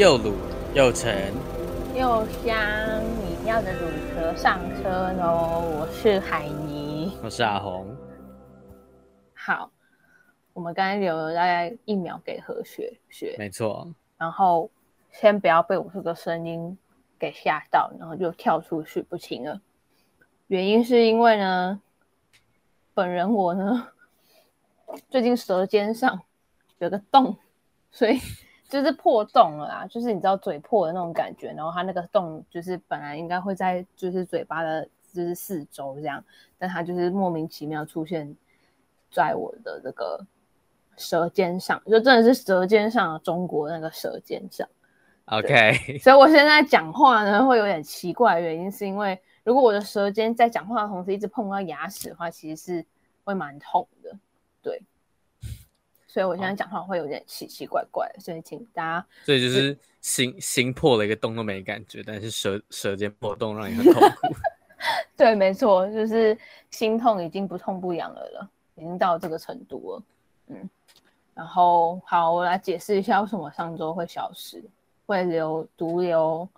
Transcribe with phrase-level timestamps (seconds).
[0.00, 0.32] 又卤
[0.72, 1.30] 又沉
[1.94, 2.56] 又香，
[3.20, 5.60] 你要的卤壳上车喽！
[5.78, 7.94] 我是海尼，我是阿红。
[9.34, 9.70] 好，
[10.54, 13.94] 我们刚才留了大概一秒给何雪雪，没错。
[14.16, 14.70] 然后
[15.10, 16.78] 先不要被我这个声音
[17.18, 19.60] 给吓到，然后就跳出去不行了。
[20.46, 21.78] 原因是因为呢，
[22.94, 23.88] 本人我呢，
[25.10, 26.22] 最近舌尖上
[26.78, 27.36] 有个洞，
[27.92, 28.18] 所以。
[28.70, 36.24] 就是破洞了啦，就是你知道嘴破的那种感觉，然后它那个洞就是本来应该会在就是嘴巴的，就是四周这样，
[36.56, 38.36] 但它就是莫名其妙出现
[39.10, 40.24] 在我的这个
[40.96, 44.66] 舌尖上，就真的是舌尖上的中国那个舌尖上。
[45.24, 52.86] OK，所以我现在讲话呢会有点奇怪，原因是因为如果我的舌尖在讲话的同时一直碰到牙齿的话，其实是
[53.24, 54.16] 会蛮痛的，
[54.62, 54.80] 对。
[56.12, 59.06] 所以我现在讲话会有点奇奇怪怪的，所以请大家。
[59.24, 64.34] 所以就是心心破了一个洞都没感觉，但是舌舌尖破洞让你很 痛苦。
[65.16, 66.36] 对，没错，就是
[66.68, 70.02] 心痛已经不痛不痒了了，已经到这个程度了。
[70.48, 70.68] 嗯，
[71.32, 74.60] 然后好，我来解释一下为什么上周会消失，
[75.06, 76.48] 会留独留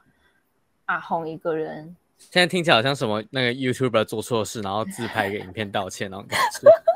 [0.87, 1.95] 阿红一个人。
[2.17, 6.71] 现在听起来好像什么那个 YouTuber 做错事，然后自拍一个影片道歉那种感觉。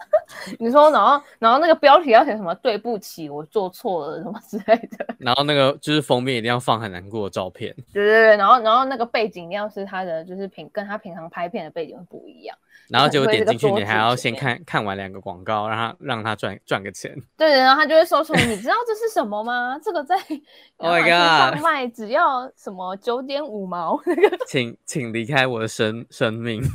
[0.58, 2.54] 你说，然后，然后那个标题要写什么？
[2.56, 5.14] 对不起，我做错了什么 之类的。
[5.18, 7.74] 然后那个就是封面一定要放很难过的照片。
[7.92, 12.56] 对对对，然后，然后那个背景要是他的，就是平跟他平常拍片的背景会不一样。
[12.88, 17.12] 然后结果点进去，你还要先看看完两个广告，让他让他赚赚个钱。
[17.36, 19.76] 对，然后他就会说出你知道这是什么吗？
[19.82, 20.14] 这个在，
[20.78, 24.00] Oh my God，上卖只要什么九点五毛。
[24.46, 26.60] 请请离开我的生生命。
[26.62, 26.70] 那个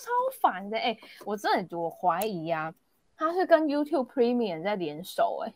[0.00, 2.74] 超烦的，哎、欸，我真的我怀疑呀、啊。
[3.16, 5.54] 他是跟 YouTube Premium 在联手，哎，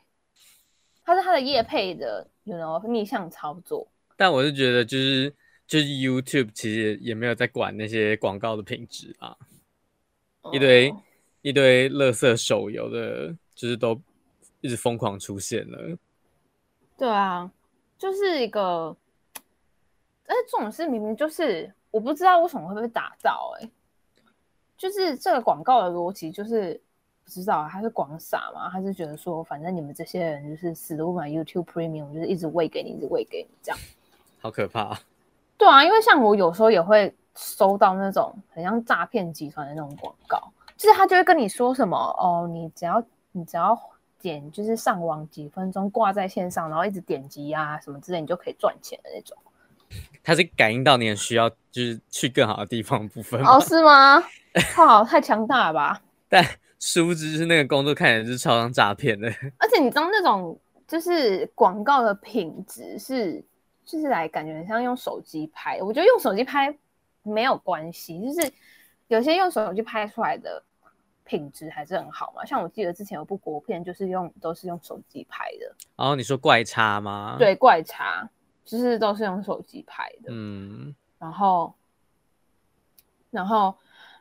[1.05, 3.87] 它是它的业配的，you know，逆向操作。
[4.17, 5.35] 但我是觉得，就是
[5.67, 9.37] 就是 YouTube 其实也没有在管那些广告的品质啊，
[10.53, 10.99] 一堆、oh.
[11.43, 14.01] 一堆垃圾手游的，就是都
[14.61, 15.99] 一直疯狂出现了。
[16.97, 17.51] 对啊，
[17.99, 18.97] 就是一个，
[20.27, 23.71] 哎，这种事明明就是我不知道为什么会被打造，哎，
[24.77, 26.81] 就是这个广告的逻辑就是。
[27.29, 28.71] 不知道啊，他是广撒嘛？
[28.71, 33.79] 他是觉得说，反正你们这些人就是死都不买 YouTube Premium，就是一直喂给你，一直喂给你这样。
[34.41, 35.01] 好可怕啊！
[35.59, 40.43] 对啊，因为像我有时候也会收到那种很像诈骗集团的那种广告，
[40.79, 43.79] 就是他就会跟你说什么哦，你只要你只要
[44.23, 49.37] 点就是上网几分钟挂在线上，然后一直点击啊什么之类，你就可以赚钱的那种。
[50.25, 53.61] 他是感应到你很需要，就是去更好的地方的部分哦？
[53.61, 54.23] 是吗？
[54.75, 56.01] 好，太强大了吧！
[56.27, 56.43] 但。
[56.81, 59.29] 殊不知是那个工作看起来就是超像诈骗的，
[59.59, 63.45] 而且你知道那种就是广告的品质是，
[63.85, 65.83] 就是来感觉很像用手机拍。
[65.83, 66.73] 我觉得用手机拍
[67.23, 68.53] 没有关系，就是
[69.09, 70.63] 有些用手机拍出来的
[71.25, 72.45] 品质还是很好嘛。
[72.45, 75.75] 像我记得之前有部国片，就是用都是用手机拍的。
[75.97, 77.35] 哦，你说怪差吗？
[77.41, 78.31] 对，怪差
[78.65, 80.29] 就是都是用手机拍的。
[80.29, 81.75] 嗯，然后，
[83.31, 83.77] 然后，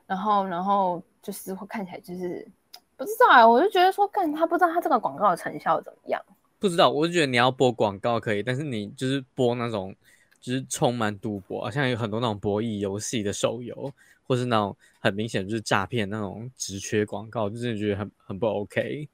[0.07, 1.03] 然后，然后。
[1.22, 2.47] 就是会看起来就是
[2.95, 6.22] 不知道啊，我就觉得说，干他不知道他这个广告的成效怎么样。
[6.59, 9.95] 不知道，我就觉得你要播广告可以，但是你就是播那种
[10.39, 13.94] 就是充满赌博，好像有很多那种博弈游戏的手游，
[14.25, 19.07] 或是那种很明显就是诈骗那种职缺广告，就真的觉得很很不 OK。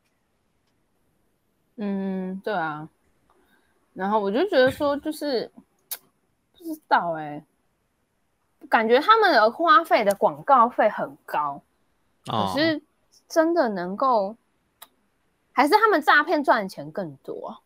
[1.75, 2.88] 嗯，对啊。
[3.94, 5.52] 然后我就觉得说，就是
[6.58, 7.24] 不知道哎、
[8.62, 11.62] 欸，感觉他们的花费的广告费很高。
[12.25, 12.81] 可是
[13.28, 14.38] 真的能够，哦、
[15.51, 17.61] 还是他们诈骗赚的钱更多？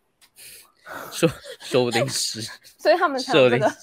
[1.12, 1.30] 说
[1.60, 2.42] 说不定是，
[2.80, 3.70] 所以他们才有这个，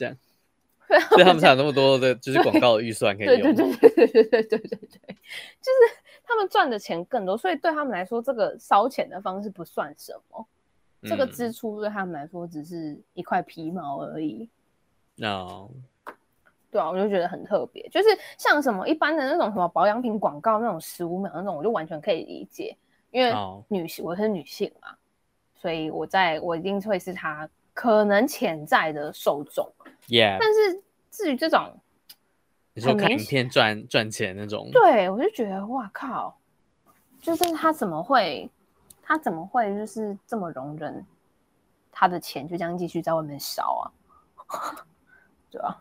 [1.11, 3.55] 所以他们才有那么多的，就是广告的预算可以用。
[3.55, 5.17] 对对对对对对对对对，
[5.61, 10.47] 就是他们赚的钱更多，所以对他们来说，这个烧钱的方式不算什么，
[11.03, 14.49] 嗯、这个支出对他们来说只是一块皮毛而已。
[15.19, 15.71] 哦。
[16.75, 22.77] 对啊，我就觉得很特别，就是像什么一般的那种什么保养品广告那种十五秒那种，我就完全可以理解，
[23.13, 23.33] 因为
[23.69, 24.11] 女性、oh.
[24.11, 24.89] 我是女性嘛，
[25.55, 29.73] 所以我在我一定会是她可能潜在的受众。
[30.09, 30.83] Yeah，但是
[31.13, 31.79] 至于这种
[32.73, 36.37] 你说看影片赚赚钱那种，对我就觉得哇靠，
[37.21, 38.51] 就是他怎么会
[39.01, 41.07] 他怎么会就是这么容忍
[41.93, 44.83] 他的钱就这样继续在外面烧啊？
[45.51, 45.81] 对吧？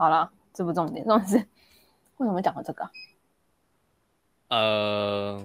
[0.00, 1.36] 好了，这不重点，重点是
[2.16, 2.88] 为什么讲到这个？
[4.48, 5.38] 呃，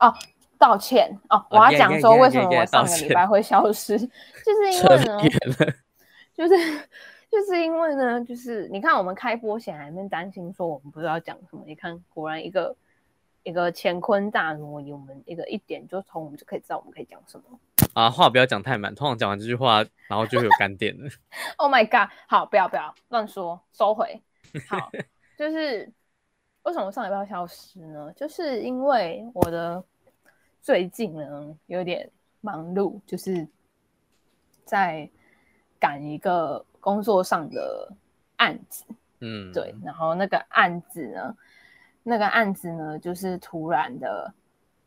[0.00, 0.12] 哦，
[0.58, 3.96] 道歉哦，我要讲说为什么我上个礼拜会消失，
[4.44, 5.20] 就是因为呢，
[6.34, 6.56] 就是
[7.30, 12.74] 就是因为呢，就是你看我们开播前还没担心说我们不知道讲什么，你看果然一个
[13.44, 17.44] 一个乾坤大挪移，我们一个一点就从我们就可以知道我们可以讲什么
[17.94, 21.08] 啊，话不要讲太满，通常讲完这句话，然后就会有干点了。
[21.56, 24.22] Oh my god，好，不要不要乱说，收回。
[24.68, 24.90] 好，
[25.38, 25.90] 就是
[26.64, 28.12] 为什么上礼拜要消失呢？
[28.14, 29.82] 就是因为我的。
[30.66, 32.10] 最近呢，有点
[32.40, 33.46] 忙碌，就是
[34.64, 35.06] 在
[35.78, 37.92] 赶一个工作上的
[38.36, 38.82] 案子，
[39.20, 39.74] 嗯，对。
[39.84, 41.36] 然后那个案子呢，
[42.02, 44.32] 那个案子呢，就是突然的，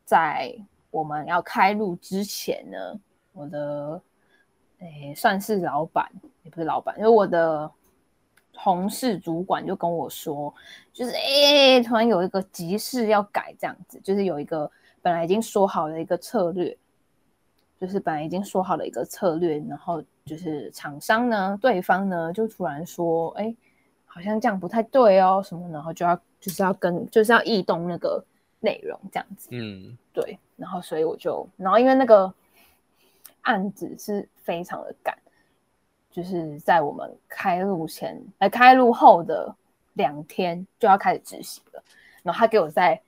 [0.04, 0.52] 在
[0.90, 3.00] 我们要开录之前呢，
[3.32, 4.00] 我的
[4.80, 6.10] 诶算是老板，
[6.42, 7.70] 也不是老板，因为我的
[8.52, 10.52] 同事主管就跟我说，
[10.92, 14.70] 就是诶突然有一个急事要改，这样子，就是有一个。
[15.00, 16.76] 本来已经说好了一个策略，
[17.78, 23.54] 就是本来已经说好了一个策略，然后就是厂商呢，对方呢就突然说，哎，
[24.04, 28.22] 好像这样不太对哦，什么，然后就要就是要跟就是要异动那个
[28.60, 32.32] 内容这样子，嗯，对，然后所以我就，然后因为那个
[33.42, 35.16] 案子是非常的赶，
[36.10, 39.54] 就是在我们开录前，呃，开录后的
[39.94, 41.82] 两天就要开始执行了，
[42.22, 43.00] 然后他给我在。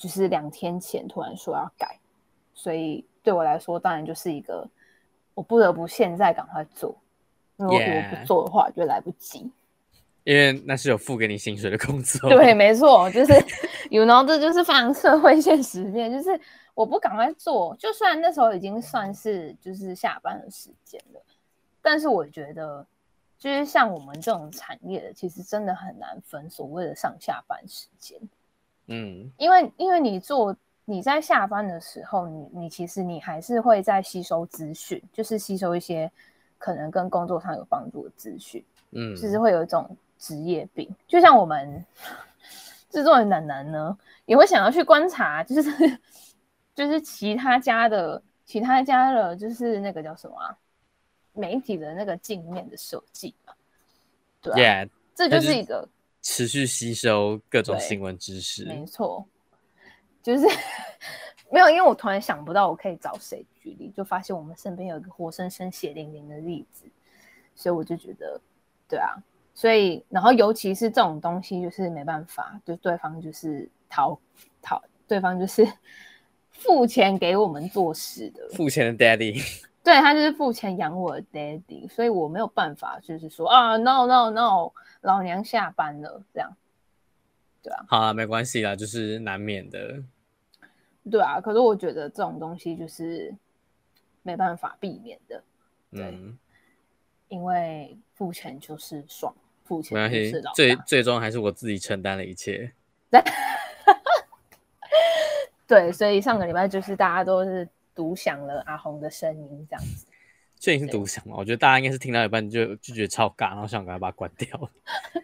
[0.00, 1.98] 就是两天前突然说要改，
[2.54, 4.64] 所以对我来说当然就是一个
[5.34, 6.96] 我不得不现在赶快做，
[7.56, 9.50] 如果我不做的话就来不及。
[10.28, 12.28] 因为那是有付给你薪水的工作。
[12.28, 13.32] 对，没错，就是
[13.88, 16.38] you know，这就是非常社会现实面，就是
[16.74, 21.22] 我不赶快做，就算那时候已经算是就是下班的时间了，
[21.80, 22.86] 但是我觉得
[23.38, 28.20] 就是像我们这种产业的，其实真的很难分所谓的上下班时间。
[28.88, 30.54] 嗯，因为因为你做
[30.84, 36.12] 你在下班的时候，你你其实你还是会在吸收资讯，就是吸收一些
[36.58, 38.62] 可能跟工作上有帮助的资讯。
[38.90, 41.84] 嗯，就是会有一种职业病，就像我们
[42.90, 45.98] 制作人楠楠呢，也会想要去观察，就是
[46.74, 50.56] 就是其他家的其他家的，就是那个叫什么啊，
[51.32, 53.54] 媒体的那个镜面的设计嘛。
[54.40, 55.88] 对啊，Yeah, 这就是一个。
[56.20, 59.24] 持续吸收各种新闻知识，没错，
[60.22, 60.46] 就是
[61.50, 66.84] 没有，因为我突然想不到我可以找谁举例，就发现我们身边有一个活生生血淋淋的例子，
[67.54, 68.38] 所以我就觉得，
[68.88, 69.14] 对啊，
[69.58, 74.16] 所以然后尤其是这种东西，就是没办法，就对方就是讨
[74.62, 75.66] 讨，对方就是
[76.52, 79.42] 付钱给我们做事的，付钱的 daddy，
[79.82, 84.72] 对，他就是付钱养我的 daddy，所以我没有办法，就是说啊，no no no。
[85.00, 86.56] 老娘下班了，这样，
[87.60, 90.00] 对啊，好啊，没关系啦，就是难免的，
[91.10, 91.40] 对啊。
[91.40, 93.34] 可是我觉得这种东西就是
[94.22, 95.42] 没办法避免的，
[95.90, 96.38] 对，嗯、
[97.28, 99.32] 因为付钱就是爽，
[99.68, 102.72] 付钱就是老大，最最终还是我自己承担了一切。
[105.66, 110.06] 对，所以上个礼拜就是大家都是独享了阿红的声音，这样子。
[110.58, 111.34] 这已经是独享嘛？
[111.36, 114.70] 我觉得大家应该是听到一半就就觉得超尬，然后想赶快把它关掉。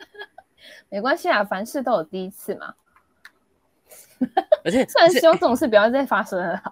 [0.91, 2.75] 没关系啊，凡事都有第一次嘛。
[4.63, 6.63] 而且， 虽然希望这种事不要再发生了。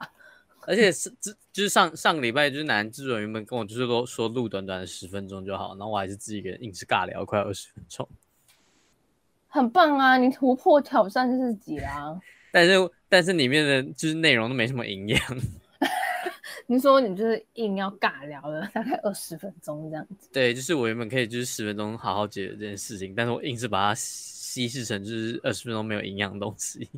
[0.66, 1.11] 而且是，
[1.52, 8.09] 就是上上个礼拜，就是男制作人员跟我就是说说录短短的十分钟就好，然后我还是自己一个人硬是尬聊快二十分钟。
[9.49, 12.19] 很棒啊，你突破挑战自己啊！
[12.50, 15.21] 但是但是里面的就是内容都没什么营养。
[16.66, 26.88] 你说你就是硬要尬聊了大概二十分钟这样子，对，就是我原本可以就是十分钟好好解决这件事情，但是我硬是把它稀释成就是二十分钟没有营养的东西。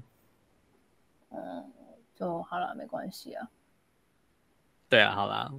[1.30, 1.64] 嗯，
[2.24, 3.48] 就好了，没关系啊。
[4.88, 5.52] 对啊，好啦，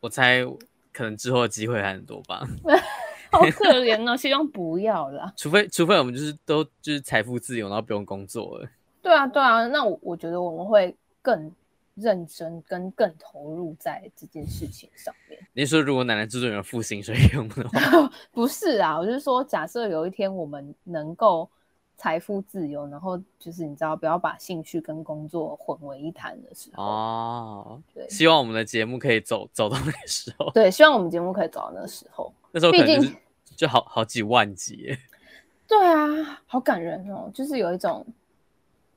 [0.00, 0.44] 我猜
[0.92, 2.46] 可能之后的机会还很多吧。
[3.32, 5.32] 好可怜哦，希望不要啦。
[5.36, 8.68] 除非除非我们就是都就是财富自由，然后不用工作了。
[9.02, 11.52] 对啊，对啊，那我我觉得我们会更。
[11.98, 15.40] 认真跟更投入在这件事情上面。
[15.54, 17.80] 你说如果奶奶制作人付薪水用的话，
[18.30, 21.50] 不是啊，我就是说，假设有一天我们能够
[21.96, 26.82] 财富自由，然后就是你知道，不要把兴趣跟工作混为一谈的时候。
[26.82, 30.50] 哦，对，希望我们的节目可以走走到那个时候。
[30.52, 32.32] 对，希望我们节目可以走到那个时候。
[32.52, 33.16] 那时候毕竟
[33.56, 34.96] 就好好几万集。
[35.66, 38.06] 对啊，好感人哦，就是有一种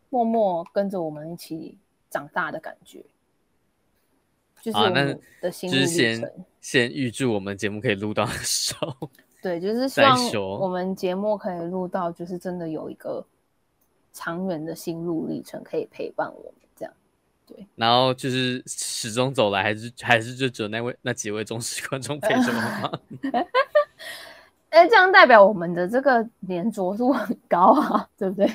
[0.10, 1.78] 默默跟着我们一起。
[2.12, 3.06] 长大的感觉，
[4.64, 5.94] 就是我们的心路历程。
[5.94, 9.12] 啊、先先预祝我们节目可以录到的时候，
[9.42, 13.26] 对，就是希望我们节目可以录到，就是真的有一个
[14.14, 16.94] 长远的心路历程可以陪伴我们这样。
[17.48, 23.00] 对，然后就是始终走来，还是还是就只有那位 那几位忠实观众陪着我吗？
[24.70, 28.52] 哎，这样代表我们的这个粘着度很高啊，对不对？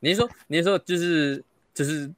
[0.00, 2.08] 你说，你说，就是就是，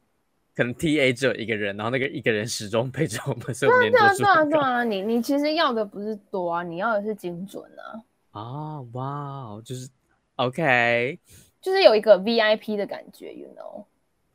[0.60, 4.20] 可能 T A 只有一个人，然后那个一个人始终陪着我们，所以黏着度很高。
[4.20, 8.04] 对啊，对啊，对啊，你你其实要的不是多啊，你要的是精准啊。
[8.32, 9.88] 啊，哇，就是
[10.36, 11.18] OK，
[11.62, 13.86] 就是有一个 V I P 的感觉，you know，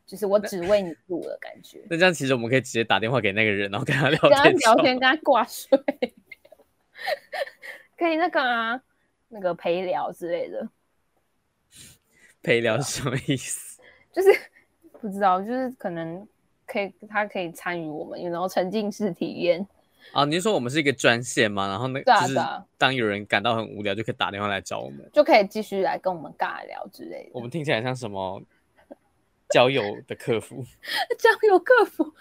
[0.08, 1.86] 就是我只为你录的感觉。
[1.91, 5.77] 那这样其实我们可以直接打电话给那个人，然后跟他聊天，跟他聊天，跟他挂水。
[8.00, 8.82] 可以那个啊，
[9.27, 10.67] 那个陪聊之类的。
[12.41, 13.79] 陪聊是什么意思？
[14.12, 14.29] 就是
[15.02, 16.28] 不知道，就是可能
[16.66, 19.66] 可以，他可以参与我们，然后沉浸式体验。
[20.14, 21.68] 啊，你是说我们是一个专线吗？
[21.68, 22.40] 然后那就是
[22.78, 27.32] 当有人感到很无聊，就可以打电话来找我们，就可以继续来跟我们尬聊之类的。
[27.34, 28.42] 我们听起来像什么
[29.50, 30.64] 交友的客服？
[31.18, 32.14] 交友客服。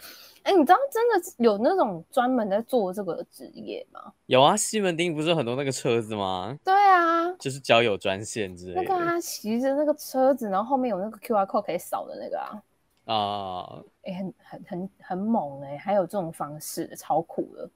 [0.44, 4.12] 哎，你知道真的有那种专门在做这个职业吗？
[4.26, 6.54] 有啊，西门町不是很多那个车子吗？
[6.62, 8.82] 对啊，就是交友专线之类的。
[8.82, 12.62] 那个啊骑着那个车子，然后后面有那个 QR code 可以扫的那个啊。
[13.06, 17.70] 啊，哎，很很很很猛哎，还有这种方式，超酷的。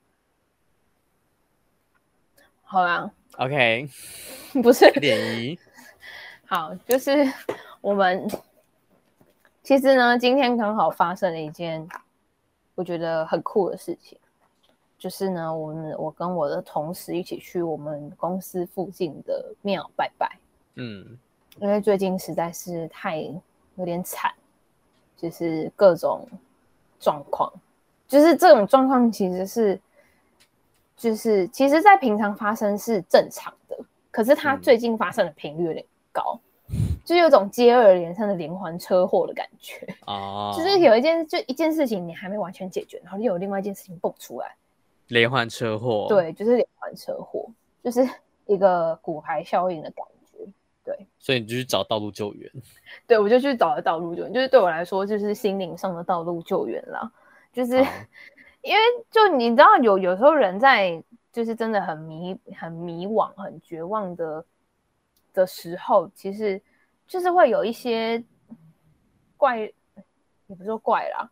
[2.61, 3.89] 好啦，OK，
[4.63, 5.59] 不是联谊，
[6.45, 7.27] 好，就是
[7.81, 8.29] 我们
[9.63, 11.89] 其实呢，今天刚好发生了一件。
[12.79, 14.17] 我觉得很酷的事情，
[14.97, 20.39] 就是呢，我们我跟我的同事一起去我们公司附近的庙拜拜。
[20.77, 21.19] 嗯，
[21.61, 23.19] 因为最近实在是太
[23.75, 24.33] 有点惨，
[25.17, 26.25] 就是各种
[27.01, 27.53] 状况，
[28.07, 29.81] 就是这种状况其实是，
[30.97, 33.77] 就是其实，在平常发生是正常的，
[34.13, 36.39] 可是它最近发生的频率有点高。
[37.09, 39.87] 就有种接二连三的连环车祸的感觉。
[40.07, 44.55] 哦， 就是有一件就一件事情你还没完全解决，然后又有另外一件事情蹦出来，
[45.07, 47.49] 连环车祸，对，就是连环车祸，
[47.83, 48.07] 就是
[48.45, 50.53] 一个骨牌效应的感觉，
[50.85, 52.53] 对，所以你就去找道路救援，
[53.09, 57.11] 对，我就去找了道路救援，就是对我来说就是心灵上的道路救援啦，
[57.55, 57.89] 就是、啊、
[58.61, 64.45] 因为就你知道有有时候人在就是真的很迷很迷惘很绝望的
[65.33, 66.61] 的时候，其实。
[67.09, 68.23] 就是会有一些
[69.37, 69.75] 怪，也
[70.47, 71.29] 不是说怪啦，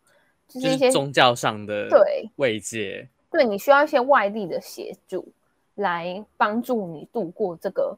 [0.48, 5.30] 就是一些宗教上的对慰藉，对，你需要一些外力的协助
[5.74, 7.96] 来帮助你度过这个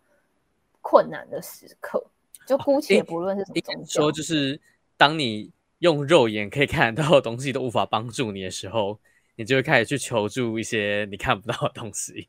[0.82, 2.04] 困难的时刻。
[2.46, 4.58] 就姑且不论是什么宗教，说就是
[4.96, 8.98] 当你用肉眼可以看得到的东西都无法帮助你的时候，
[9.36, 12.28] 你就会开始去求助一些你看不到的东西。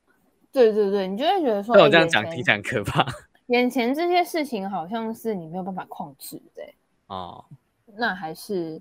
[0.51, 3.05] 对对对，你就会觉得说，那我这样讲听起来很可怕。
[3.49, 6.63] 眼前这些事情好像是你没有办法控制的
[7.07, 7.43] 哦，
[7.85, 8.79] 那还是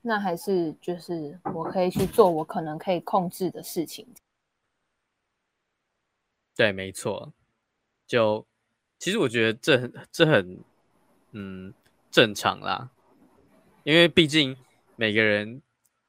[0.00, 4.06] 那还是就是我可以去做我可能可以控制的事情。
[6.56, 7.34] 对，没错。
[8.06, 8.46] 就
[8.98, 10.64] 其实我觉得这很这很
[11.32, 11.74] 嗯
[12.10, 12.90] 正常啦，
[13.84, 14.56] 因为毕竟
[14.96, 15.60] 每个人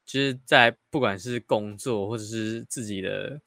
[0.06, 3.42] 就是在不管是工作或者是自己的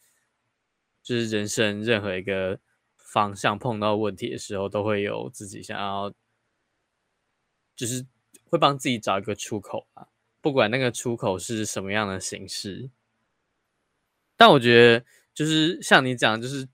[1.03, 2.61] 就是人生任何一个。
[3.15, 6.13] 方向碰到问题的时候，都会有自己想要，
[7.77, 8.05] 就是
[8.47, 10.09] 会帮自己找一个出口啊，
[10.41, 12.91] 不管那个出口是什么样的形式。
[14.37, 16.69] 但我觉得，就是像你讲，就是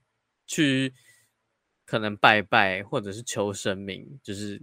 [0.47, 0.95] 去
[1.85, 4.59] 可能拜拜，或者是求神明，就是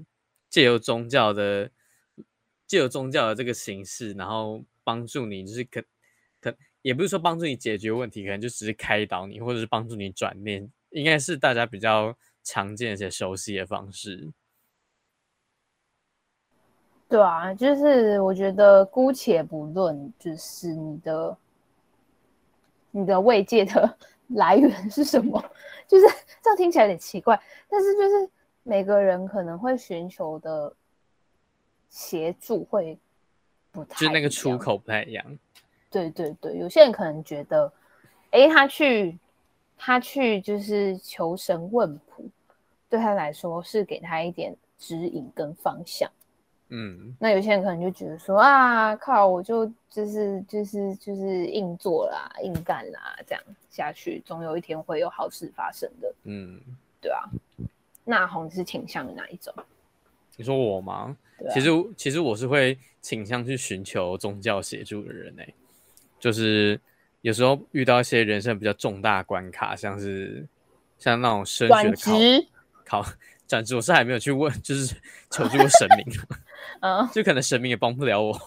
[0.50, 1.70] 借由宗教的
[2.66, 5.80] 借由宗教的这个形式，然后帮助你，就是可
[6.40, 10.68] 可也不是说帮助你解决问题，可能就只是开导你，或者是帮助你转念。
[10.90, 14.32] 应该是大家比较常见且熟悉的方式。
[17.08, 21.36] 对啊，就是我觉得姑且不论，就是你的
[22.90, 25.42] 你的慰藉的 来源是什么，
[25.86, 26.06] 就是
[26.42, 28.30] 这样听起来有点奇怪，但是就是
[28.62, 30.74] 每个人可能会寻求的
[31.88, 32.98] 协助会
[33.72, 35.38] 不太，就那个出口不太一样。
[35.90, 37.72] 对对对，有些人可能觉得，
[38.30, 39.18] 哎，他去。
[39.78, 42.24] 他去就是求神问卜，
[42.90, 46.10] 对他来说是给他一点指引跟方向。
[46.70, 56.14] 嗯，那有些人可能就觉得说啊，靠，我就就是就是就是硬做啦，硬干啦，这样下去，总有一天会有好事发生的。
[56.24, 56.60] 嗯，
[57.00, 57.24] 对啊。
[58.04, 59.54] 那红是倾向于哪一种？
[60.36, 61.16] 你说我吗？
[61.38, 61.48] 啊。
[61.54, 65.54] 其实其实我是会倾向去寻求宗教协助的人呢、欸，
[66.18, 66.78] 就是。
[67.20, 70.46] 有时候遇到一些人生比较重大关卡，像是
[70.98, 72.46] 像那种升学的考职
[72.84, 73.04] 考
[73.46, 74.94] 转职，我是还没有去问，就是
[75.30, 76.06] 求助过神明，
[76.80, 78.38] 嗯，就可能神明也帮不了我。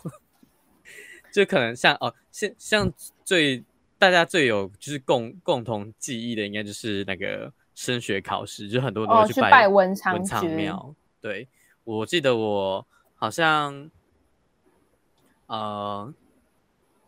[1.31, 3.63] 就可能像哦，像像最
[3.97, 10.93] 大家最有就是共共同记忆的，应该就是那个升学考试，就很多人都会去拜、文昌庙。
[11.21, 11.47] 对，
[11.83, 12.85] 我记得我
[13.15, 13.89] 好像
[15.45, 16.13] 呃，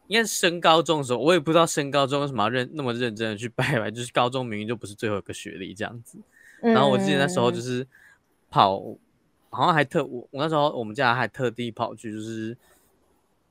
[0.07, 6.17] 应该是升高中的时候，我也不知道升高中为什么要认那么认真的去拜拜， 就是高中明明就不是最后一个学历这样子。
[6.61, 7.85] 然后我记得那时候就是
[8.49, 8.99] 跑，嗯、
[9.49, 12.55] 好像还特我我那时候我们家还特地跑去，就是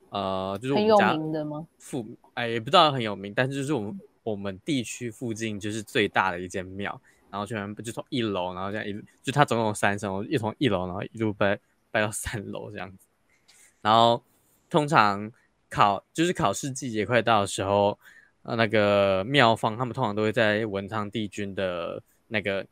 [0.09, 1.67] 呃，就是我们家很有名的吗？
[1.77, 11.59] 附哎也不知道很有名，但是就是我们我们地区附近就是最大的一间庙，然后居然就从一楼，然后这样一就它总共有三层，我一从一楼然后一路拜
[11.91, 13.07] 拜到三楼这样子。
[13.81, 14.23] 然后
[14.69, 15.31] 通常
[15.73, 17.97] 考就是考试季节快到的时候，
[18.43, 22.65] 呃，那个庙方他们通常都会在文昌帝君的那个。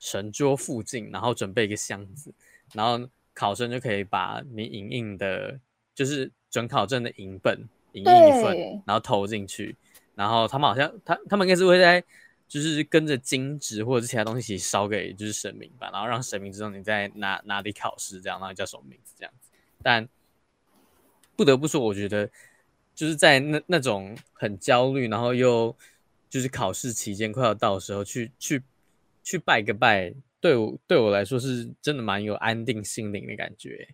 [0.00, 2.30] 神桌附近，然后准备一个箱子，
[2.74, 5.58] 然后考生就可以把你影印的，
[5.94, 7.58] 就是准考证的影本
[7.92, 9.74] 影印一份，然后投进去。
[10.14, 12.04] 然后他们好像他他们应该是会在，
[12.46, 19.48] 就是跟着金纸或者是其他东西一起烧给就是神明吧，然后让神明知道你在哪哪里考试，这样，然后叫什么名字这样子。
[19.82, 20.06] 但
[21.36, 22.28] 不得不说，我觉得
[22.94, 25.74] 就是在那那种很焦虑，然后又
[26.28, 28.62] 就是考试期间快要到的时候去去。
[29.26, 33.88] 去拜个拜，对我对我来说是真的蛮有安定心灵的感觉。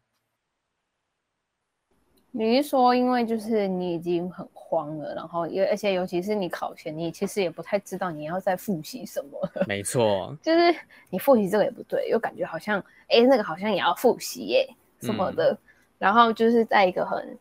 [2.32, 9.48] 你是说，因为就是你已经很慌了，然后而且尤其是你考前，你其实也不太知道你要再复习什么。
[9.68, 10.74] 没错，就是
[11.10, 14.68] 你复习这个也不对，又感觉好像哎那个好像也要复习耶
[15.00, 15.58] 什么的，嗯、
[16.00, 17.38] 然后就是在一个很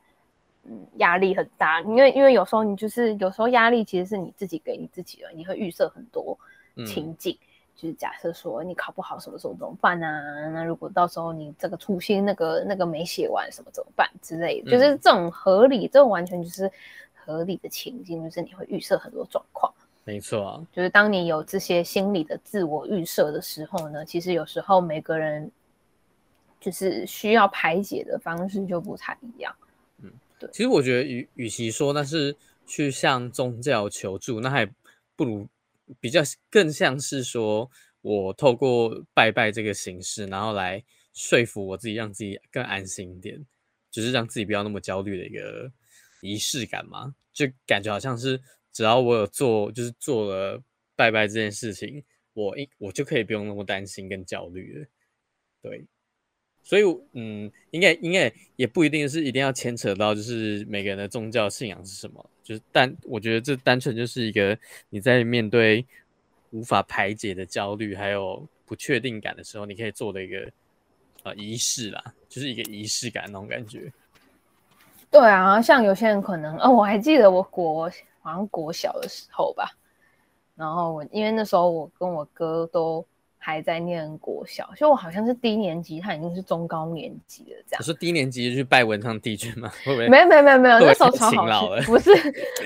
[0.66, 6.38] 嗯压力很大，因为因为有时候你就是有时候压力其实是你自己给你自己的，你会预设很多
[6.86, 7.34] 情境。
[7.34, 7.46] 嗯
[7.80, 10.50] 就是假设说你考不好什么时候怎么办啊？
[10.50, 14.70] 那如果到时候你这个初心那个那个没写完什么怎么办之类的？
[14.70, 16.70] 嗯、就是这种合理，这种完全就是
[17.16, 19.74] 合理的情境，就是你会预设很多状况。
[20.04, 25.50] 没错、啊，就是当你有这些心理的自我预设的时候呢，其实有时候每个人
[26.60, 29.56] 就是需要排解的方式就不太一样。
[30.04, 30.50] 嗯，对。
[30.52, 34.66] 其实我觉得与与其说那是去向宗教求助，那还
[35.16, 35.48] 不如。
[36.00, 37.68] 比较更像是说，
[38.02, 40.84] 我透过拜拜这个形式，然后来
[41.16, 43.44] 说服我自己，让自己更安心一点，
[43.90, 45.72] 就是让自己不要那么焦虑的一个
[46.22, 47.16] 仪式感嘛。
[47.34, 48.40] 就感觉好像是，
[48.72, 50.62] 只要我有做，就是做了
[50.96, 54.86] 拜拜这件事情，我一我就可以不用那么担心跟焦虑了。
[55.64, 55.88] 对，
[56.70, 62.24] 所以嗯，应该应该也不一定是一定要牵扯到，就是每个人的宗教信仰是什么。
[62.44, 64.56] 就是，但我觉得这单纯就是一个
[64.92, 65.84] 你在面对
[66.52, 70.48] 无法排解的焦虑还有不确定感的时候，你可以做的一个
[71.24, 73.92] 呃仪式啦，就是一个仪式感那种感觉。
[75.10, 77.90] 对啊，像有些人可能，哦，我还记得我国
[78.22, 79.72] 好像国小的时候吧，
[80.56, 83.04] 然后我因为那时候我跟我哥都。
[83.42, 87.58] 还在念国小，所以我好像是低年级，他已经是中高年级了。
[87.66, 89.72] 这样，我说低年级就去拜文昌帝君吗？
[89.86, 90.08] 会不会？
[90.10, 92.12] 没有没有没有没有，那时候超好，不是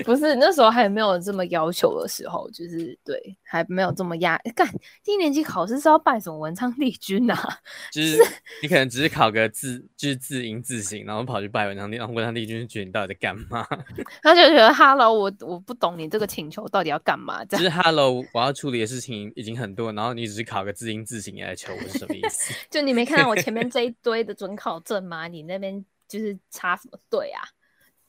[0.04, 4.36] 不是，那时候还没有这么要求的时候，就是对，还没有这么压。
[4.54, 4.68] 干
[5.04, 7.58] 低年级考试是要拜什么文昌帝君啊？
[7.92, 8.18] 就是
[8.60, 13.64] 你可能只是考个字，就是字音字形，然后跑去拜文昌帝，然后文昌帝君觉得你到底在干嘛？
[14.22, 17.44] 他就觉得 Hello，我我不懂你这个请求到底要干嘛？
[17.44, 22.54] 就是 Hello，我要处理的事情已经很多，然后你只是考个字音字形来求我是什么意思？
[22.70, 25.28] 就你没看到我前面这一堆的准考证吗？
[25.28, 27.42] 你那边就是插什么队啊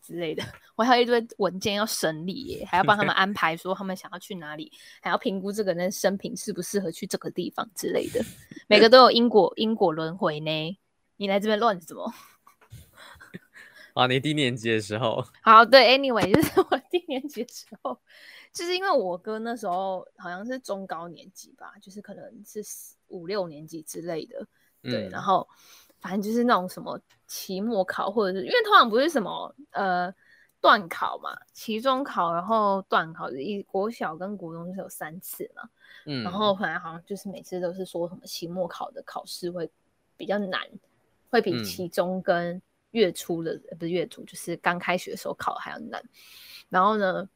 [0.01, 0.43] 之类的？
[0.75, 8.23] 我还有一堆文件要审理耶，还要帮他们安排说他们想要去哪里，还要评估这个人生平适不适合去这个地方之类的。
[8.67, 10.77] 每个都有因果因果轮回呢。
[11.17, 12.13] 你来这边乱什么？
[13.93, 17.97] 啊，你低年级的时候，好，对，anyway，就是我低年级的时候。
[18.55, 22.63] 就是因为我哥那时候好像是中高年级吧，就是可能是
[23.09, 24.47] 五六年级之类的，
[24.81, 25.45] 对，嗯、然后
[25.99, 30.09] 反正就是那种什么期末考，或者是因为通常不是什么呃
[30.61, 35.69] 段考嘛，期中考，然后段考，一国小跟国中是有三次嘛，
[36.05, 39.69] 嗯，然后反正好像就是每次都是说什么期末考的考试会
[40.15, 40.61] 比较难，
[41.29, 46.01] 会比期中跟月初的、嗯、不是月初，就是刚开学的时候考还要难，
[46.69, 47.27] 然后呢。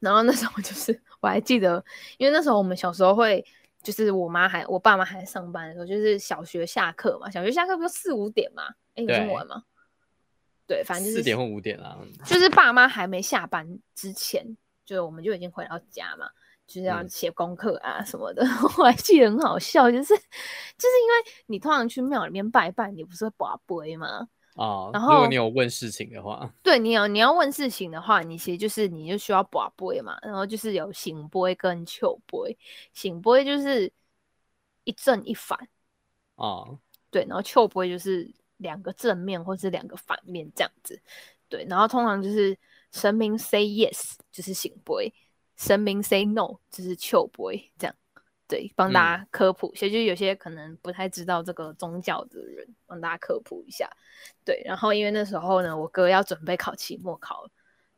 [0.00, 1.82] 然后那时候就是我还记得，
[2.18, 3.44] 因为那时候我们小时候会，
[3.82, 8.68] 就是我妈还我爸妈还在上班的时候，就是小学下课嘛，小学下课不就四五点嘛？
[8.94, 9.62] 哎，你这么晚吗？
[10.66, 11.96] 对，反正就是四点或五点啊。
[12.24, 14.44] 就是爸妈还没下班之前，
[14.84, 16.28] 就我们就已经回到家嘛，
[16.66, 18.44] 就是要写功课啊什么的。
[18.44, 24.28] 嗯、 我还记得很好笑，就是就是因为你通常去庙里面拜拜，你不是会拔杯吗？
[24.56, 32.56] 哦，然后如果你有问事情的话，对，你有你要问事情的话，你其实就是你就需要跋杯嘛，然后就是有醒杯跟笑杯，
[32.94, 33.92] 醒杯就是
[34.84, 35.68] 一正一反
[36.36, 36.78] 哦，
[37.10, 41.00] 对，然后笑杯就是两个正面或是两个反面这样子，
[41.48, 42.56] 对，然后通常就是
[42.92, 45.12] 神明 say yes 就是醒杯，
[45.56, 47.94] 神明 say no 就是笑杯这样。
[48.48, 53.90] 对，帮大家科普一下，嗯、就有些可能不太知道这个宗教的人，帮大家科普一下。
[54.44, 57.44] 对，然后因为那时候呢，我哥要准备考期末考，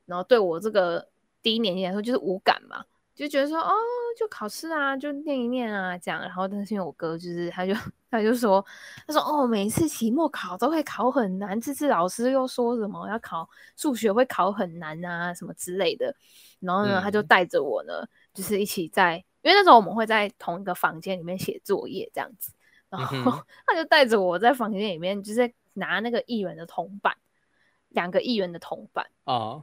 [0.06, 1.06] 然后对我这个
[1.42, 2.82] 第一年级来说就是无感嘛，
[3.14, 3.74] 就觉得说哦，
[4.18, 6.18] 就考试啊，就念一念啊这样。
[6.22, 7.74] 然后但是因为我哥就是，他就
[8.10, 8.64] 他就说，
[9.06, 16.16] 他说哦，每一次期末考都会考很难，这次老师又说什么要考数学会考很难啊什么之类的。
[16.60, 17.92] 然后呢，嗯、他就带着我呢，
[18.32, 19.22] 就是一起在。
[19.42, 22.52] 因为那时候我们会在同一个房间里面写作业这样子，
[22.90, 23.32] 然后
[23.66, 27.16] 他就带着我在房间里面，就是拿那个一元的铜板，
[27.90, 29.62] 两个一元的铜板哦，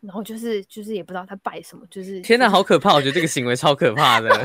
[0.00, 2.94] 然后就是就是也不知道他拜什么，就是天哪，好可怕！
[2.94, 4.44] 我觉得这个行为超可怕的，就是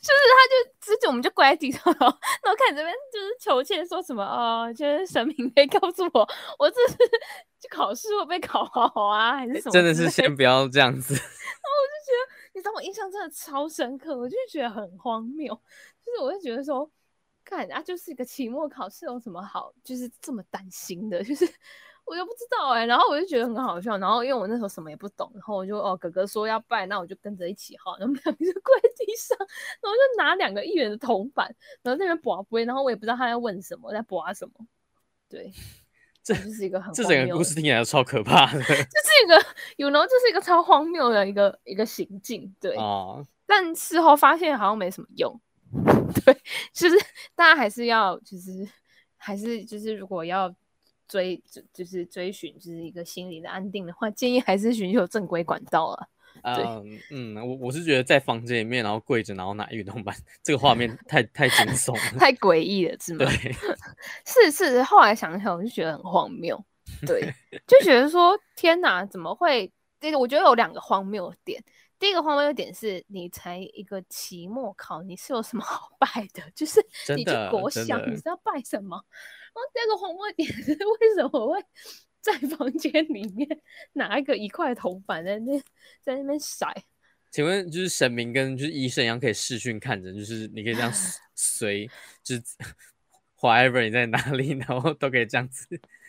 [0.00, 6.96] 就是他就直接我们就跪在地上，然后然后看这边就是求签说什么哦，就是神明可以告诉我，我这是
[7.58, 9.72] 就考试会被考好啊，还是什么？
[9.72, 11.14] 真的是先不要这样子。
[12.54, 15.52] 你知道我印象真的超深刻，我就觉得很荒谬，
[16.04, 16.88] 就是我就觉得说，
[17.44, 21.44] 看啊，就是一个期末考试有什么好，就是这么担心的， 就是
[22.04, 31.46] 我又不知道哎、然后我就觉得很好笑，然后因为我那时候什么也不懂，然后我就哦哥哥说要拜，那我就跟着一起哈，然后两个就跪在地上，然后就拿两个一元的铜板，
[31.82, 34.66] 然后在那边跋杯，然后我也不知道他在问什么，在跋什么，
[35.28, 35.52] 对。
[36.24, 42.74] 这就是一个很这整个故事听起来超可怕的， 这是一个，you know，这是一个超荒谬的一个一个行径，对。
[42.76, 43.24] 哦。
[43.46, 45.38] 但事后发现好像没什么用，
[46.24, 46.34] 对，
[46.72, 46.96] 就是
[47.34, 48.66] 大家还是要，就是
[49.18, 50.52] 还是就是如果要
[51.06, 56.06] 追，就就是追寻就是一个心理的安定的话，建议还是寻求正规管道啊。
[56.42, 63.24] 嗯嗯，我我是觉得在房间里面，然后跪着，然后拿运动板，这个画面太太惊悚了，太诡异了，是 吗？
[63.24, 63.52] 对，
[64.26, 64.82] 是是。
[64.82, 66.62] 后来想想，我就觉得很荒谬，
[67.06, 67.32] 对，
[67.66, 69.72] 就觉得说天哪，怎么会？
[70.18, 71.62] 我觉得有两个荒谬点。
[71.98, 76.42] 第一个荒谬的点是你才一个期末考，你是有什么好拜的？
[76.54, 76.84] 就是
[77.16, 79.02] 你去国小，你是要拜什么？
[79.54, 81.58] 然后第二个荒谬点是为什么会？
[82.24, 83.46] 在房间里面
[83.92, 85.60] 拿一个一块铜板在那
[86.00, 86.74] 在那边甩，
[87.30, 90.90] 请问就是神明跟就是医生一样可以视讯看着，就是你可以这样
[91.34, 91.86] 随，
[92.24, 92.42] 就是
[93.40, 95.66] whatever 你在哪里，然后都可以这样子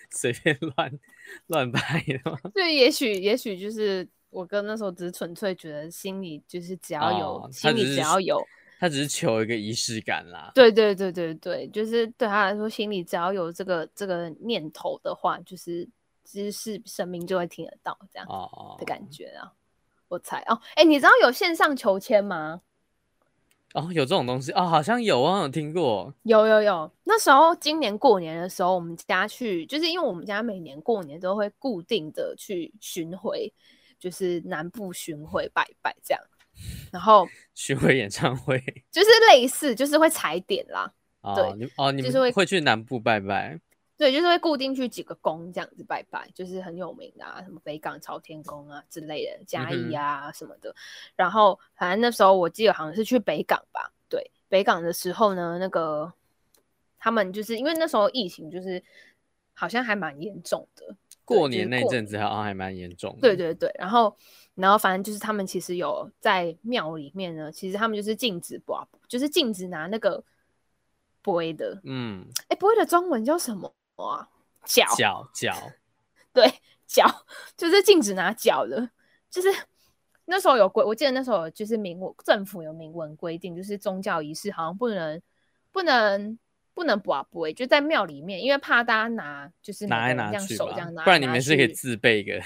[0.09, 0.99] 随便乱
[1.47, 2.39] 乱拍的吗？
[2.55, 8.39] 对，也许也许就是我哥那时候只是纯粹觉得心里就是只要有、哦、心里只要有
[8.79, 10.49] 他，他只是求一个仪式感啦。
[10.55, 15.85] 对对对对对，就是对他来说心里只要有这个这个念头的话，就是。
[16.25, 18.27] 其实是神明就会听得到这样
[18.77, 19.51] 的感觉啊，oh.
[20.09, 22.61] 我猜哦，哎、欸，你知道有线上求签吗？
[23.73, 26.13] 哦，有这种东西哦，好像有啊，有听过。
[26.23, 33.53] 有有有，那时候今年过年的时候，我们家去，就是因为我们家每年过年都会固定的去巡回，
[33.99, 36.23] 就是南部巡回拜拜这样，
[36.91, 38.57] 然后 巡回演唱会
[38.89, 40.93] 就是类似，就是会踩点啦。
[41.19, 43.59] Oh, 对，哦，你们会去南部拜拜。
[43.97, 50.69] 对，就是会固定去几个宫这样子拜拜，就是很有名的啊，什么北港朝天宫啊之类的，嘉义啊什么的。
[50.69, 50.75] 嗯、
[51.15, 56.11] 然后反正那时候我记得好像是去北港吧，对，北港的时候呢，那个
[56.99, 58.83] 他们就是因为那时候疫情就是
[59.53, 63.21] 好像还蛮严重的，过年那阵子好像还蛮严重的。
[63.21, 64.13] 对对对，然后
[64.55, 68.75] 然后反正就是他们其实有在庙里面呢，其实他们就是禁止不，
[69.07, 70.21] 就是禁止拿那个
[71.21, 73.73] 杯的，嗯，哎，杯的中文叫什么？
[73.97, 74.27] 哇，
[74.65, 75.71] 脚脚脚，
[76.33, 76.51] 对，
[76.85, 77.05] 脚
[77.55, 78.89] 就是禁止拿脚的，
[79.29, 79.47] 就是
[80.25, 85.21] 那时候有规，我记得那时候就是明文政府有明文规定，就是宗教仪式好像不能
[85.71, 86.37] 不能
[86.73, 92.41] 不能拔杯，就在庙里面，因为怕大家拿就是拿来拿去，不然你们是可以自备一个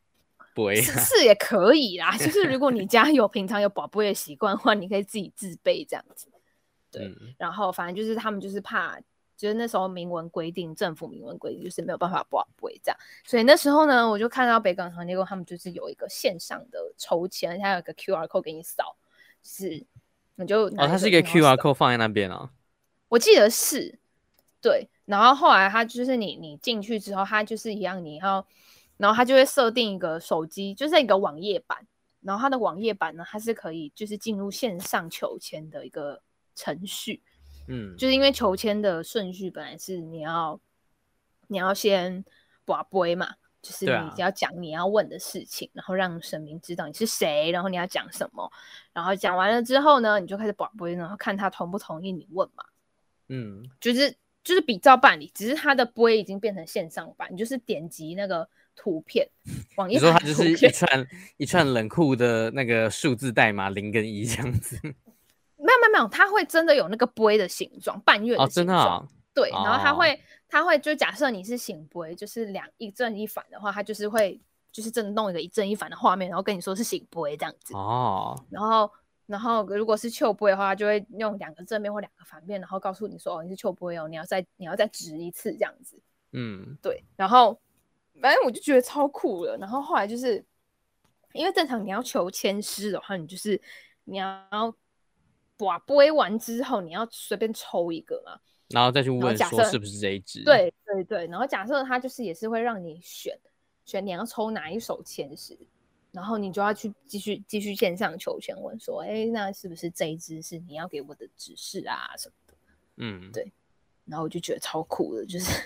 [0.52, 6.28] 不，是是也可以啦，就是如果你家有平常有宝贝的习惯的话，你可以自己自备这样子，
[6.90, 9.00] 对，嗯、然后反正就是他们就是怕。
[9.40, 18.96] 就是那时候明文规定，政府明文规定就是没有办法博杯这样，所以那时候呢，我就看到北港朝天宫他们就是有一个线上的抽签，它有一个 QR code 给你扫，
[19.42, 19.82] 是
[20.34, 22.50] 你就哦，它是一个 QR code 放在那边啊，
[23.08, 23.98] 我记得是，
[24.60, 28.46] 对，然后后来它就是你你进去之后，它就是一样，你要，
[28.98, 31.86] 然后它就会设定一个手机，就是一个网页版，
[32.20, 36.20] 然后它的网页版呢，它是可以就是进入线上求签的一个
[36.54, 37.22] 程序。
[37.70, 40.60] 嗯，就是因为求签的顺序本来是你要
[41.46, 42.24] 你要先
[42.66, 48.50] 跋杯嘛，就是你只要讲你要问的事情，啊、然后让神明知道你是谁，然后你要讲什么，
[48.92, 52.64] 然后讲完了之后呢，你就开始跋杯，然后看他同不同意你问嘛。
[53.28, 59.28] 嗯，就是就是比照办理，只是他的杯已经变成线上版，你就是点击那个图片，
[59.76, 59.96] 网页。
[59.96, 61.06] 你说它就是一串
[61.36, 64.76] 一串冷酷的那个数字代码零跟一这样子？
[65.60, 68.48] 没有没有没有，它会真的有那个杯的形状，半月的形状。
[68.48, 69.08] 哦，真的啊？
[69.34, 74.40] 对，然后它会它会就假设你是醒杯，就是两一正一反的话，它就是会
[74.72, 77.74] 就是真的弄一个一正一反的画面，然后跟你说是醒杯这样子。
[77.74, 78.90] 哦，然后。
[79.26, 85.96] 然后如果是笑杯的话，就会用两个正面或两个反面，然后告诉你说哦，你是笑杯哦，你要再你要再值一次这样子。
[86.32, 87.04] 嗯，对。
[87.14, 87.56] 然后
[88.20, 89.56] 反正我就觉得超酷了。
[89.58, 90.44] 然后后来就是
[91.32, 93.62] 因为正常你要求签诗的话，你就是
[94.02, 94.74] 你要
[95.66, 100.44] 把杯完之后，你要随便抽一个嘛，然后再去问说是不是这一支。
[100.44, 101.26] 对对对。
[101.26, 103.38] 然后假设他就是也是会让你选
[103.84, 105.58] 选你要抽哪一手签时。
[106.12, 112.54] 然后你就要去继续继续线上求签问说，哎，那是不是这一支是你要给我的指示啊什么的？
[112.96, 113.52] 嗯，对。
[114.06, 115.62] 然后我就觉得超酷的，就是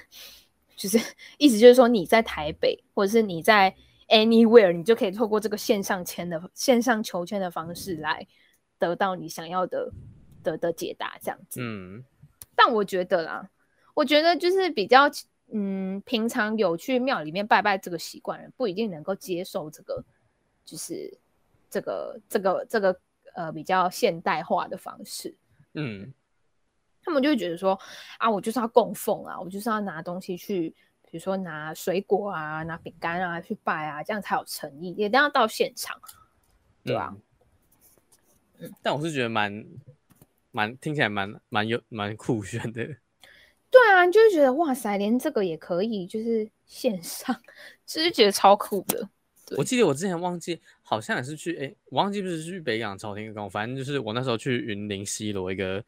[0.77, 0.99] 就是
[1.39, 3.75] 意思就是说你在台北或者是你在
[4.09, 8.27] anywhere，你就可以透过这个线上签的线上求签的方式来
[8.79, 9.91] 得到你想要的
[10.43, 11.61] 的的解答，这样子。
[11.63, 12.05] 嗯。
[12.55, 13.51] 但我觉得啦，
[13.95, 15.11] 我觉得就是比较
[15.53, 20.05] 嗯，平常有去庙里面拜拜这个习惯人，不一定能够接受这个。
[20.67, 21.13] 就是
[21.69, 22.99] 这个这个这个
[23.35, 25.37] 呃比较现代化的方式，
[25.75, 26.11] 嗯，
[27.03, 27.79] 他们就会觉得说
[28.17, 30.71] 啊，我就是要供奉啊，我就是要拿东西去，
[31.11, 36.01] 比如说拿水果啊，拿饼干啊去拜啊，这样才有诚意，也一定要到现场，
[36.83, 37.15] 对吧？
[37.15, 37.21] 嗯，
[38.59, 39.65] 嗯，但我是觉得蛮
[40.51, 42.85] 蛮听起来蛮蛮有蛮酷炫的，
[43.71, 47.35] 对啊，就是觉得哇塞，连这个也可以，就是线上，
[47.85, 49.09] 就是觉得超酷的。
[49.57, 55.85] 我记得我之前忘记，好像也是去哎，我忘记不是去北港朝天宫，反正就是我那时候去云林西螺一个，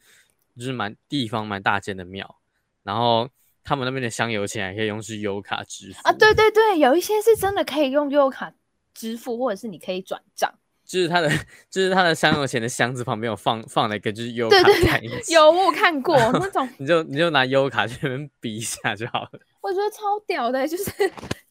[0.57, 2.37] 就是蛮地方蛮大间的庙，
[2.83, 3.29] 然后
[3.65, 8.53] 他们那边的香油钱还可以用是优卡支付啊，对对对，有一些是真的可以用优卡
[8.93, 10.53] 支付，或者是你可以转账，
[10.87, 11.29] 就是他的
[11.69, 20.85] 就是他的香油钱的箱子旁边有放放了一个就是优卡，对对对，有我看过那种，你就你就拿优卡去那边比一下就好了，我觉得超屌的，就是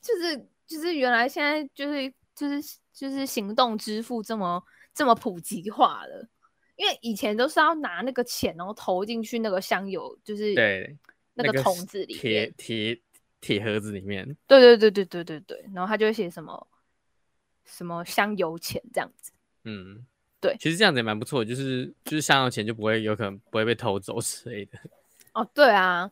[0.02, 0.48] 就是。
[0.68, 4.60] 就是原来现在就是就是就是行动支付这么
[4.96, 6.28] 这么普及化了，
[6.76, 10.98] 因为以前都是要拿那个钱然后投进去那个香油，就是对
[11.36, 13.00] 那个桶子里铁铁
[13.40, 16.68] 铁盒子里面，对对对对对对对，然后他就会写什么
[17.66, 19.32] 什么香油钱这样子，
[19.64, 20.06] 嗯，
[20.40, 24.80] 对，其实这样子也蛮不错，就是就是香油钱就不会有可能不会被偷走之类的。
[25.34, 26.10] 哦，对啊，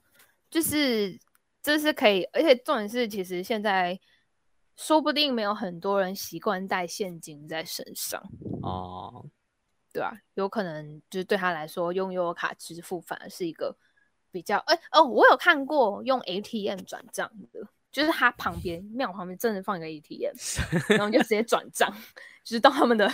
[0.50, 1.18] 就是
[1.62, 4.00] 这是可以，而且重点是其实现在。
[4.76, 8.20] 说不定没有很多人习惯带现金在身上
[8.64, 9.24] 哦，
[9.94, 13.78] 对啊，有可能就是对他来说，用悠游卡支付反而是一个
[14.32, 20.36] 比较哎哦，我有看过用 ATM 转账的，就是他旁边庙旁边真的放一个 ATM，
[20.90, 21.90] 然后就直接转账，
[22.44, 23.08] 就是到他们的，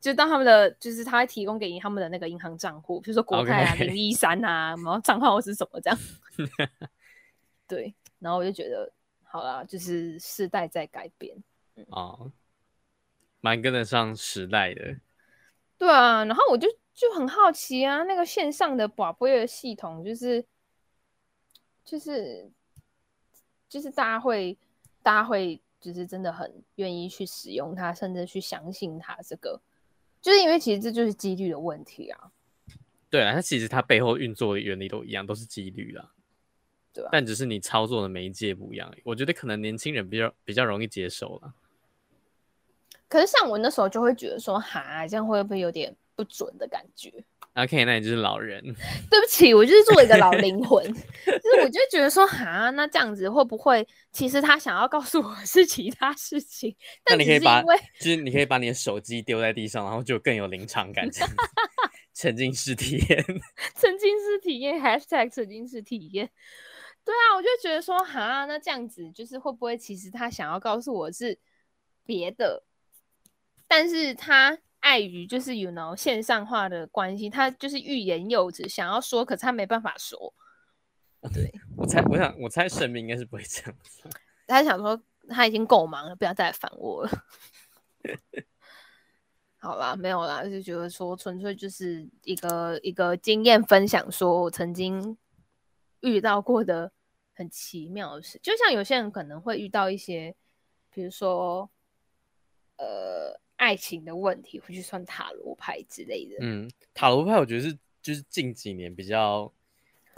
[0.00, 5.98] 就是到他们的，就是他会提供给你他们的那个银行账户，比如说国泰啊、零一三啊，然后账号是什么这样，
[7.68, 8.92] 对，然后我就觉得。
[9.24, 11.34] 好啦，就是时代在改变，
[11.76, 12.30] 嗯、哦，
[13.40, 14.94] 蛮跟得上时代的。
[15.78, 20.44] 对啊，然后我就就很好奇啊，那个线上的宝贝的系统，就是
[21.82, 22.52] 就是就是
[23.90, 24.56] 大家会
[25.02, 29.16] 大家会就是真的很愿意去使用它，甚至去相信它。
[29.22, 29.60] 这个
[30.20, 32.30] 就是因为其实这就是几率的问题啊。
[33.10, 36.12] 对啊，它其实它背后运作的原理都一样，都是几率啦。
[36.92, 41.54] 对啊，但只是你操作的媒介不一样，我觉得可能年轻人比较比较容易接受了。
[43.08, 47.24] 可是像我那时候就会觉得说，哈，这样会不会有点不准的感觉
[47.54, 48.62] ？OK，那你就是老人。
[49.10, 56.74] 对不起，我就是做一个老灵魂， 就是我就觉得说，哈，那这样子会不会，其实他想要告诉我是其他事情？
[57.04, 57.62] 但你可以把，
[58.00, 61.08] 就是你可以把你的手机丢在地上，然后就更有临场感，
[62.14, 63.24] 沉浸式体验，
[63.76, 64.80] 沉浸式体验，#
[65.30, 66.30] 沉浸式体验。
[67.04, 71.38] 对啊，我就觉得说，哈，那这样子就是会不会，其实他想要告诉我是
[72.06, 72.62] 别的，
[73.66, 80.32] 但是他碍于就是 you know 线上化的关系，他就是欲言又止，想要说，可是他没办法说。
[81.32, 84.02] 对，我猜，我想，我猜神明应该是不会这样子。
[84.46, 87.10] 他想说他已经够忙了，不要再来烦我了。
[89.58, 95.16] 好啦，没有啦，就觉得说纯粹就是一个一个经验分享，说我曾经。
[96.04, 96.90] 遇到过的
[97.32, 100.32] 很很奇妙的事，就像有些人可能会遇到一些，
[100.90, 101.68] 比如说，
[102.76, 106.36] 呃，爱情的问题，会去算塔罗牌之类的。
[106.40, 109.52] 嗯，塔罗牌我觉得是就是近几年比较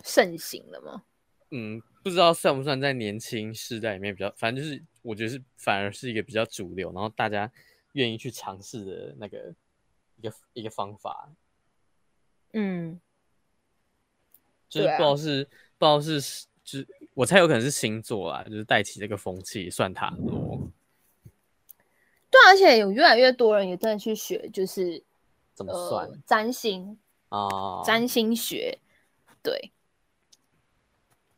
[0.02, 1.04] 盛行了吗？
[1.50, 7.52] 嗯，不知道算不算在年轻世代里面比较，反正就是我觉得是反而是一个比较主流，然后大家
[7.92, 9.54] 愿意去尝试的那个
[10.16, 11.30] 一个一个方法。
[12.54, 12.98] 嗯，
[14.70, 20.72] 就是不知道是、啊、不知道是，就是我猜有可能是星座啊，就是带起这个风气算塔罗。
[22.34, 25.00] 对，而且有越来越多人也在去学，就是
[25.54, 28.76] 怎么算、呃、占星啊，占星学。
[29.40, 29.70] 对，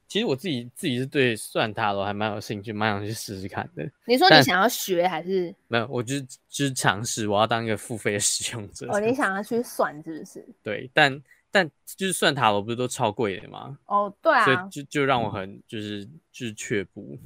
[0.09, 3.87] 其实我自己自己是对算塔罗还蛮有兴趣，蛮想去试试看的。
[4.07, 5.87] 你说你想要学还是没有？
[5.91, 8.87] 我就就是尝试，我要当一个付费的使用者。
[8.91, 10.49] 哦，你想要去算是不是？
[10.63, 13.79] 对，但但就是算塔罗不是都超贵的吗？
[13.85, 17.19] 哦，对啊，所以就就让我很就是就是却步。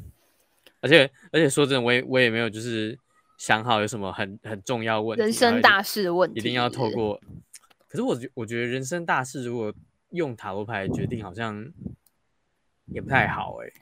[0.81, 2.99] 而且而且说真的，我也我也没有就是
[3.41, 7.19] 想好有什么很很重要问题，人生大事的问题，一定要透过。
[7.89, 9.73] 可是我觉我觉得人生大事如果
[10.11, 11.73] 用塔罗牌决定，好像
[12.89, 13.73] 也不太好哎、欸。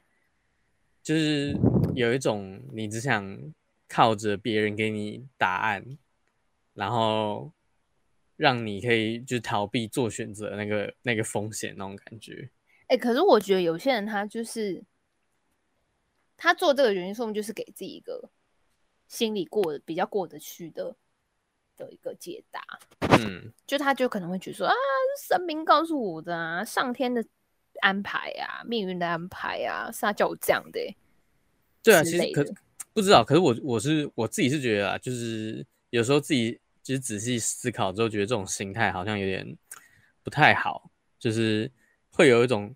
[1.03, 1.57] 就是
[1.97, 3.37] 有一种你只想
[3.89, 5.85] 靠着别人给你答案，
[6.75, 7.51] 然后
[8.37, 12.49] 让你可以就逃避做选择那个那个风险那种感觉。
[12.83, 14.85] 哎、欸，可是我觉得有些人他就是
[16.37, 18.31] 他做这个原因，说明就是给自己一个
[19.09, 20.95] 心里过得比较过得去的
[21.77, 22.63] 的一个解答。
[23.19, 24.75] 嗯，就他就可能会觉得说啊，
[25.27, 27.25] 神明告诉我的啊，上天的。
[27.81, 30.97] 安排啊，命运的安排啊，是他叫我这样的、欸。
[31.81, 32.45] 对啊，其实可
[32.93, 39.57] 不知道，可是我我是我自己是觉得啊，就是有时候自己其实仔细思考之后，觉得这种心态好像有点
[40.25, 40.91] 不太好，
[41.21, 41.71] 就是
[42.11, 42.75] 会有一种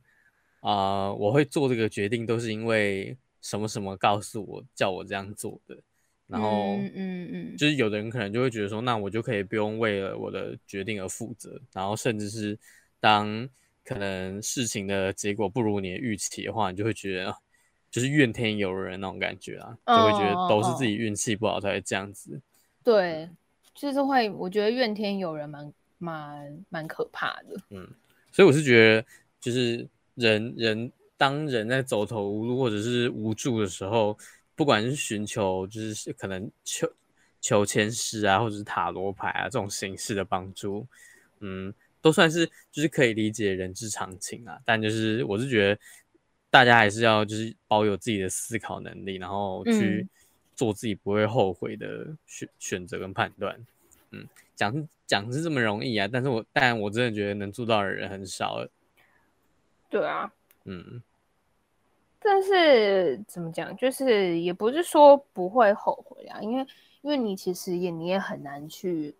[0.61, 5.77] 啊、呃，我会做这个决定都是因为什么什么告诉我叫我这样做的，
[6.33, 12.59] 然后嗯嗯嗯，就是有的人可能就会觉得说，那我就可以不用为了我的决定而负责，然后甚至是
[12.99, 13.49] 当。
[13.85, 17.37] 可能事情的结果不如你的预期的话，你就会觉得
[17.91, 22.41] 就是怨天尤人那种感觉啊，就会觉得都是自己运气不好才会这样子。
[22.85, 23.29] 对，
[23.75, 27.61] 就是会，我觉得怨天尤人蛮蛮蛮可怕的。
[27.71, 27.89] 嗯，
[28.31, 29.07] 所以我是觉得，
[29.41, 34.17] 就是人人当人在走投无路或者是无助的时候，
[34.63, 36.89] 不管是寻求就是可能求
[37.41, 40.87] 求签师啊，或者是塔罗牌啊这种形式的帮助，
[41.41, 41.75] 嗯。
[42.01, 45.81] 都算是就是可以理解人之常情啊，但就是我是觉得
[46.51, 50.09] 大家还是要就是保有自己的思考能力，然后去
[50.57, 53.57] 做自己不会后悔的选选择跟判断。
[54.11, 58.67] 嗯，讲讲是这么容易啊，但是我但我真的觉得能做到的人很少。
[59.89, 60.33] 对啊，
[60.65, 61.01] 嗯，
[62.25, 66.67] 但是怎么讲，就是也不是说不会后悔啊，因为
[67.03, 69.15] 因为你其实也你也很难去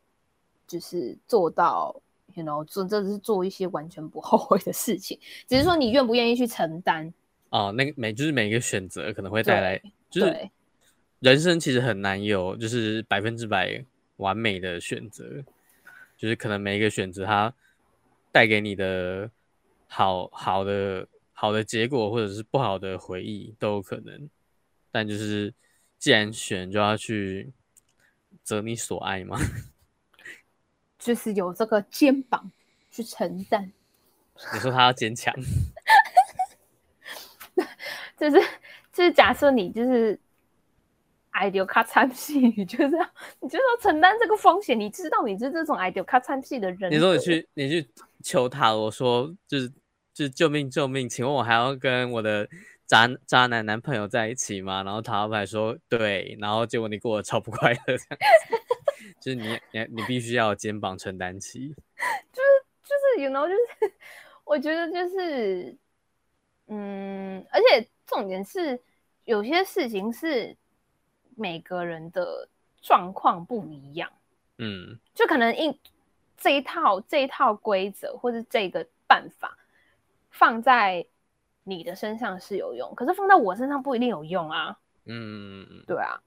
[0.67, 2.01] 就是做到。
[2.35, 7.13] You know, 做这是做一些完全不后悔的事情，只是说你愿不愿意去承担。
[7.51, 10.51] 哦，那个每就是每一个选择可能会带来，就是
[11.19, 13.85] 人生其实很难有就是百分之百
[14.17, 15.45] 完美的选择，
[16.17, 17.53] 就是可能每一个选择它
[18.31, 19.31] 带给你的
[19.87, 21.07] 好好的
[21.43, 24.31] 好的结果或者是不好的回忆都有可能，
[24.93, 25.53] 但就是
[25.99, 27.53] 既然选就要去
[28.45, 29.37] 择你所爱嘛。
[31.01, 32.53] 就是有这个肩膀
[32.93, 33.73] 去承担。
[34.55, 35.35] 你说他要坚强，
[38.17, 38.41] 就是
[38.93, 40.17] 就是假设你就是
[41.31, 44.79] 爱到卡惨死，你就是要你就是要承担这个风险。
[44.79, 46.93] 你知道你是这种爱到卡惨死的人。
[46.93, 47.89] 你说你去你去
[48.23, 49.73] 求塔罗说就是
[50.15, 52.49] 就是救命救命，请问我还要跟我的
[52.87, 54.83] 渣渣男男朋友在一起吗？
[54.83, 58.63] 然后塔罗牌说对，然后结果你过得超不快乐这样子。
[59.21, 61.69] 就是你，你，你必须要肩膀承担起。
[62.33, 63.93] 就是就是，you know，就是
[64.45, 65.77] 我觉得就是，
[66.69, 68.81] 嗯，而且重点是，
[69.25, 70.57] 有些事情是
[71.37, 72.49] 每个人的
[72.81, 74.11] 状况不一样。
[74.59, 75.77] 嗯，就可能一
[76.37, 79.57] 这一套这一套规则或者这个办法
[80.33, 81.07] 放在
[81.63, 84.77] 你的身上是有用，可是放在我身上不一定有用啊。
[85.07, 86.21] 嗯，对啊，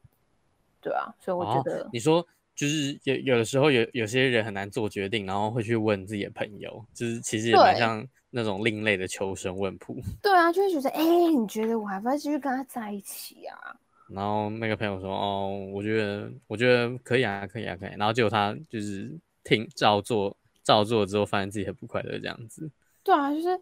[0.81, 2.25] 对啊，所以我觉得、哦、你说。
[2.55, 9.93] 就是有有的时候有有些人很难做决定，然后会去问自己的朋友，就是其实也蛮像那种另类的求神问卜。
[10.23, 13.75] 对啊，就会觉得，哎、欸，你觉得我还不要继续跟他在一起啊？
[14.07, 17.89] 然后那个朋友说，哦，我觉得我觉得可以啊，可以啊，可以。
[17.97, 19.11] 然后结果他就是
[19.43, 22.71] 听照做照做之后，发现自己很不快乐这样子。
[23.05, 23.59] 对啊，就是，哎、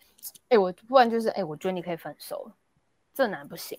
[0.52, 2.56] 欸，我不然就是，哎、欸，我觉得你可以分手了。
[3.14, 3.78] 这男不行。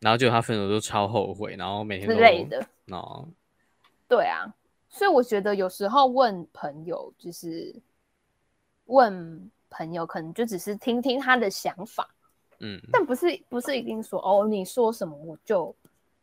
[0.00, 3.26] 然后就他分手就超后悔，然后每天都累的哦。
[4.08, 4.52] 对啊，
[4.88, 7.74] 所以我觉得有时候问朋友，就是
[8.86, 12.12] 问朋友，可能就只是听听他的想法，
[12.58, 15.74] 嗯，但不是不是一定说哦，你说什么我就，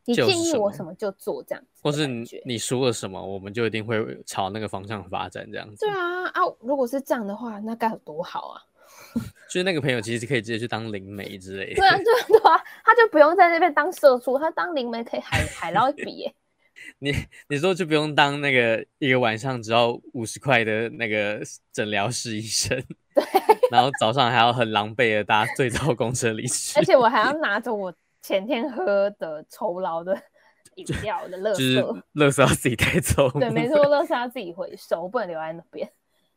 [0.04, 5.86] 你建议我什么就做这样子，或是你你说了什么，我们就一定会朝那个方向发展这样子。
[5.86, 8.62] 对啊啊，如果是这样的话，那该有多好啊！
[9.50, 11.76] 就是那个朋友其实可以直接去当灵媒之类的。
[11.76, 16.34] 对啊，对啊，对啊，他就不用在那边当社畜，他当灵媒可以海海捞一笔耶。
[17.00, 17.14] 你
[17.50, 22.76] 你说就不用当那个一个晚上只要五十块的那个诊疗室医生，
[23.14, 23.24] 对，
[23.70, 30.20] 然后早上还要很狼狈的搭最早公车离去，而且我还要拿着我前天喝的酬劳的
[30.76, 31.84] 饮料的垃圾，就是
[32.16, 33.30] 垃圾要自己带走。
[33.32, 35.88] 对，没错， 乐色要自己回收，不能留在那边。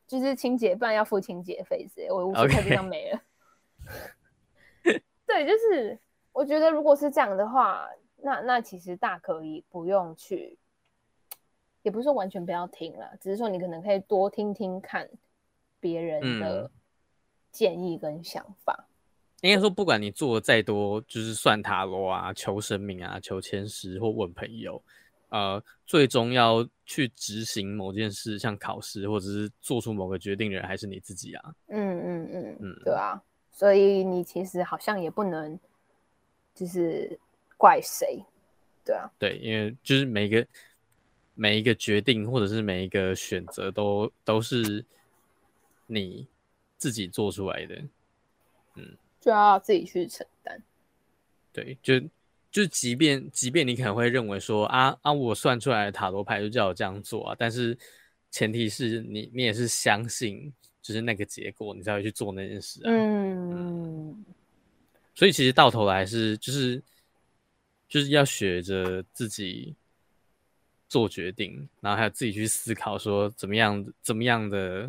[0.07, 3.21] 就是清洁，不然要付清洁费之类，我五十块就没了。
[5.27, 5.99] 对，就是
[6.33, 10.59] 我觉得如果是这样的话，那那其实大可以不用去，
[11.83, 15.09] 也不是说完全不要听了，只是说你可能可以多听听看
[15.81, 16.71] 别人的
[17.51, 18.87] 建议跟想法。
[19.43, 24.83] 嗯、应该说，不管你做的再多，就是算塔罗啊、求神明啊、求签诗或问朋友。
[25.35, 31.55] 呃，最终要去执行某件事，像考试或者是做出某个决定的人，还是你自己啊？
[31.67, 33.21] 嗯嗯嗯嗯，对啊，
[33.51, 35.59] 所以你其实好像也不能
[36.55, 37.19] 就是
[37.57, 38.25] 怪谁，
[38.85, 40.47] 对啊，对，因为就是每一个
[41.35, 44.85] 每一个决定或者是每一个选择都都是
[45.89, 46.29] 你
[46.77, 47.75] 自己做出来的，
[48.77, 50.63] 嗯，就要自己去承担，
[51.53, 51.95] 对，就。
[52.55, 57.77] 就即便即便你可能会认为说啊啊，我算出来的塔罗牌就叫我这样做啊，但是
[58.31, 62.87] 前提是你你也是相信就是那个结果，你才会去做那件事啊。
[62.87, 64.25] 嗯，
[65.17, 66.81] 所以其实到头来是就是
[67.89, 69.75] 就是要学着自己
[70.89, 74.89] 做决定，然后还有自己去思考说怎么样怎么样的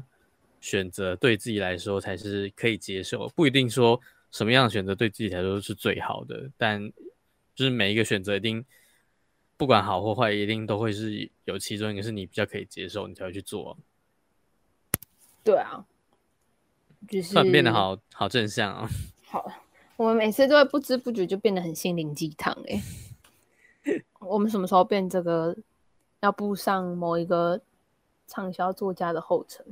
[0.61, 3.99] 选择对自己来说才是可以接受，不一定说
[4.29, 6.93] 什么样的选择对自己来说是最好的，但。
[7.55, 8.63] 就是每一个选择一定
[9.57, 13.77] 不管好或坏，一定都会是有其中一个是你比较可以接受，你才会去做啊。
[15.43, 15.85] 对啊，
[17.07, 18.89] 就是突然变得好好正向啊。
[19.25, 19.51] 好，
[19.95, 22.81] 我们每次都会不知不觉就变得很心灵鸡汤哎。
[24.19, 25.55] 我们什么时候变这个
[26.19, 27.61] 要步上某一个
[28.27, 29.65] 畅销作家的后尘？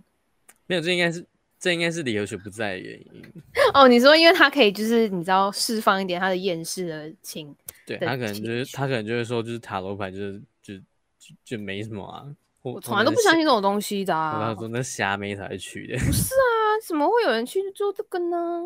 [0.68, 1.26] 没有，这应该是。
[1.64, 3.24] 这应该是理由学不在的原因
[3.74, 3.88] 哦。
[3.88, 7.56] 你说，因为他可以就是你知道释放一点他的厌世的情，
[7.86, 10.78] 对他可能就是他可能就会说，就是塔罗牌就是就
[11.18, 12.28] 就就没什么啊。
[12.64, 14.50] 我从来都不相信这种东西的啊。
[14.50, 15.98] 我说那瞎妹才去的。
[16.00, 18.66] 不是啊，怎么会有人去做这个呢？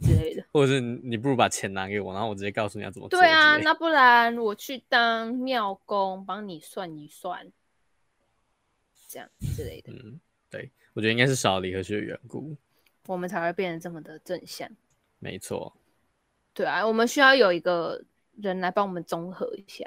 [0.00, 0.42] 之类的。
[0.50, 3.20] 或者是你不如把钱拿给我，然后我直接告诉你要怎么做。
[3.20, 7.52] 对啊，那不然我去当庙工，帮你算一算，
[9.10, 9.92] 这样之类的。
[9.92, 10.18] 嗯，
[10.48, 10.70] 对。
[11.00, 12.54] 我觉得应该是少理和学的缘故，
[13.06, 14.68] 我们才会变得这么的正向。
[15.18, 15.74] 没错，
[16.52, 18.04] 对啊，我们需要有一个
[18.36, 19.86] 人来帮我们综合一下，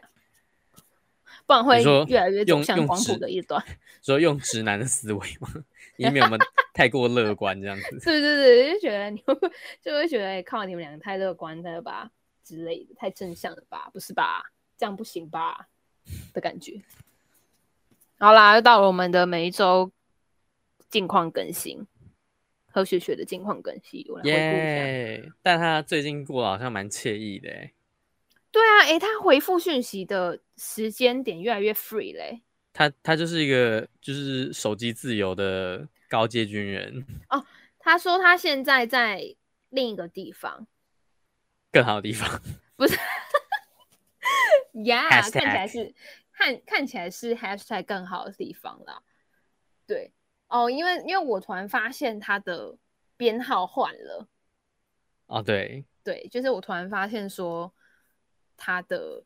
[1.45, 3.63] 不然会越来越走向光谱的一端。
[4.01, 5.63] 说用直男的思维吗？
[5.97, 6.39] 以免我们
[6.73, 7.99] 太过乐观这样子。
[8.03, 9.35] 对对对，就觉得你会
[9.83, 12.09] 就会觉得，哎，靠你们两个太乐观了吧
[12.43, 13.87] 之类的，太正向了吧？
[13.93, 14.51] 不是吧？
[14.79, 15.67] 这样不行吧？
[16.33, 16.81] 的感觉。
[18.17, 19.91] 好啦，又到了我们的每一周。
[20.93, 21.87] 近况更新，
[22.67, 25.35] 何雪雪的近况更新，我来回顾一下。
[25.41, 27.49] 但他最近过得好像蛮惬意的，
[28.51, 32.43] 对啊，哎，他回复讯息的时间点越来越 free 嘞。
[32.73, 37.03] 他他就是一个就是手机自由的高阶军人。
[37.29, 37.43] 哦，
[37.79, 39.35] 他说他现在在
[39.69, 40.67] 另一个地方，
[41.71, 42.39] 更好的地方，
[42.75, 42.95] 不是？
[44.85, 45.95] 呀，看起来是
[46.31, 49.01] 看看起来是 hashtag 更好的地方啦。
[49.87, 50.11] 对。
[50.53, 52.77] 哦，因为因为我突然发现他的
[53.17, 54.27] 编号换了，
[55.25, 57.73] 哦，对对，就是我突然发现说
[58.55, 59.23] 他的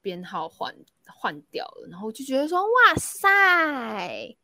[0.00, 0.72] 编号换
[1.08, 4.36] 换掉了，然后我就觉得说，哇塞，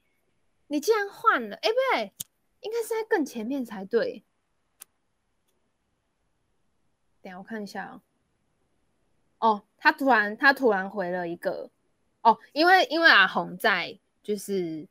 [0.66, 2.12] 你竟然换了，哎，不对，
[2.58, 4.24] 应该是在更前面才对。
[7.22, 8.02] 等下我看一下
[9.38, 11.70] 哦，哦，他突然他突然回了一个，
[12.22, 14.88] 哦，因为因为阿红在就是。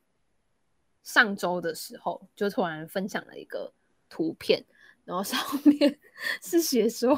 [1.06, 3.72] 上周的时候，就突然分享了一个
[4.10, 4.66] 图片，
[5.06, 5.98] 然后上面
[6.44, 7.18] 是写说，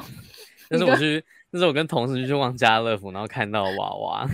[0.68, 4.28] 那是我去，那是我跟同事去逛家乐福，然后看到娃娃，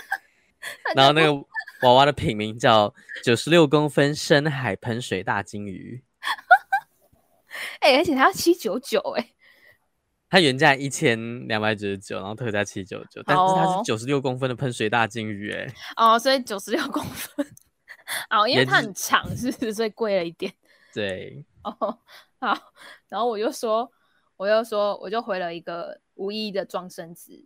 [0.96, 1.32] 然后那个
[1.82, 6.02] 娃娃的品名叫九十六公分深海喷水大金鱼，
[7.80, 9.30] 哎、欸，而且它要七九九，哎，
[10.30, 15.66] 它原价一千两百九十九，然后特价七九九，但是它是九十六公分的喷水大金鱼，哎，
[15.96, 17.46] 哦，所以九十六公分，
[18.30, 19.74] 哦，因为它很长，是不是？
[19.74, 20.52] 所以贵了一点。
[20.94, 21.98] 对，哦，
[22.38, 22.56] 好，
[23.08, 23.90] 然后我就说，
[24.36, 27.44] 我就说，我就回了一个无意义的状声词，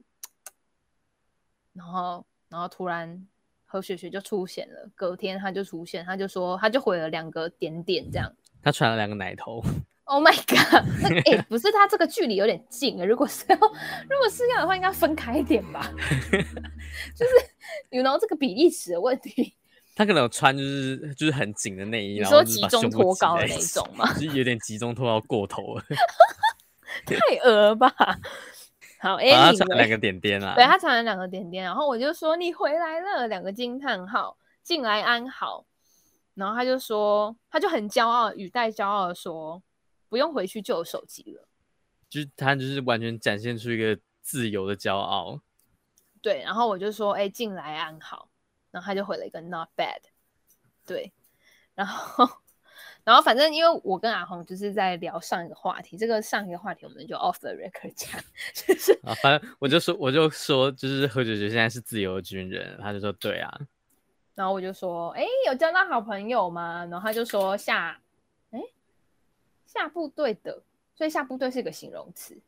[1.72, 3.26] 然后，然后突然
[3.66, 8.32] 何雪雪就出现了，隔天她就出现，她就说，她就回了两个点点，这样，
[8.62, 9.62] 他传了两个奶头。
[10.06, 10.84] Oh my god！
[11.00, 13.04] 那哎、欸，不是，他这个距离有点近啊。
[13.06, 15.90] 如果是要，如果是要的话，应该分开一点吧。
[17.16, 17.32] 就是
[17.88, 19.56] ，you know 这个比例尺的问题。
[19.94, 24.12] 他可能有穿就是就是很紧的内衣，你说集中脱高的那种吗？
[24.14, 25.84] 就是有点集中脱高过头了。
[27.06, 27.92] 太恶了吧！
[29.00, 30.54] 好，哎，他传了两个点点啊。
[30.54, 35.66] 对，他传了两个点点，然后我就说你回来了，两个惊叹号，进来安好。
[36.34, 39.62] 然后他就说，他就很骄傲，语带骄傲的说。
[40.10, 41.48] 不用回去就有手机了，
[42.08, 45.40] 就是他就是完全展现出一个自由的骄傲。
[46.22, 48.28] 对，然后我就说，哎、欸，进来安好，
[48.74, 50.00] 然后他就回了一个 not bad。
[50.84, 51.12] 对，
[51.74, 52.28] 然后，
[53.04, 58.20] 然后反正因为我跟阿红就是在聊上一个话题，这个上一个话题我们就 off the record 讲，
[58.52, 63.60] 就是啊，反正我就说，我就说，就是何姐姐现在是自由军人，他就说对啊，
[64.34, 66.84] 然后我就说，哎、欸，有交到好朋友吗？
[66.90, 67.98] 然后他就说下
[68.50, 68.60] 哎。
[69.66, 70.62] 下部队的，
[70.94, 72.38] 所以下部队是一个形容词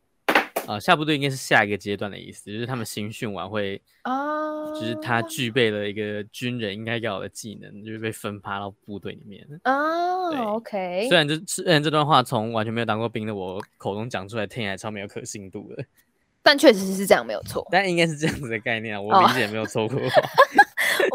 [0.67, 0.79] 啊。
[0.81, 10.53] 下部队应该是下一个阶段的意思，就是他们新训完会啊，就是他具备了一个军人应该要有的技能，就是被分发到部队里面啊。
[10.55, 15.85] OK，虽然这虽然这段话从完全没有当过兵的我口中讲出来，听起来超没有可信度的，
[16.43, 17.67] 但确实是这样，没有错。
[17.71, 20.01] 但应该是这样子的概念啊， 我理解没有错过。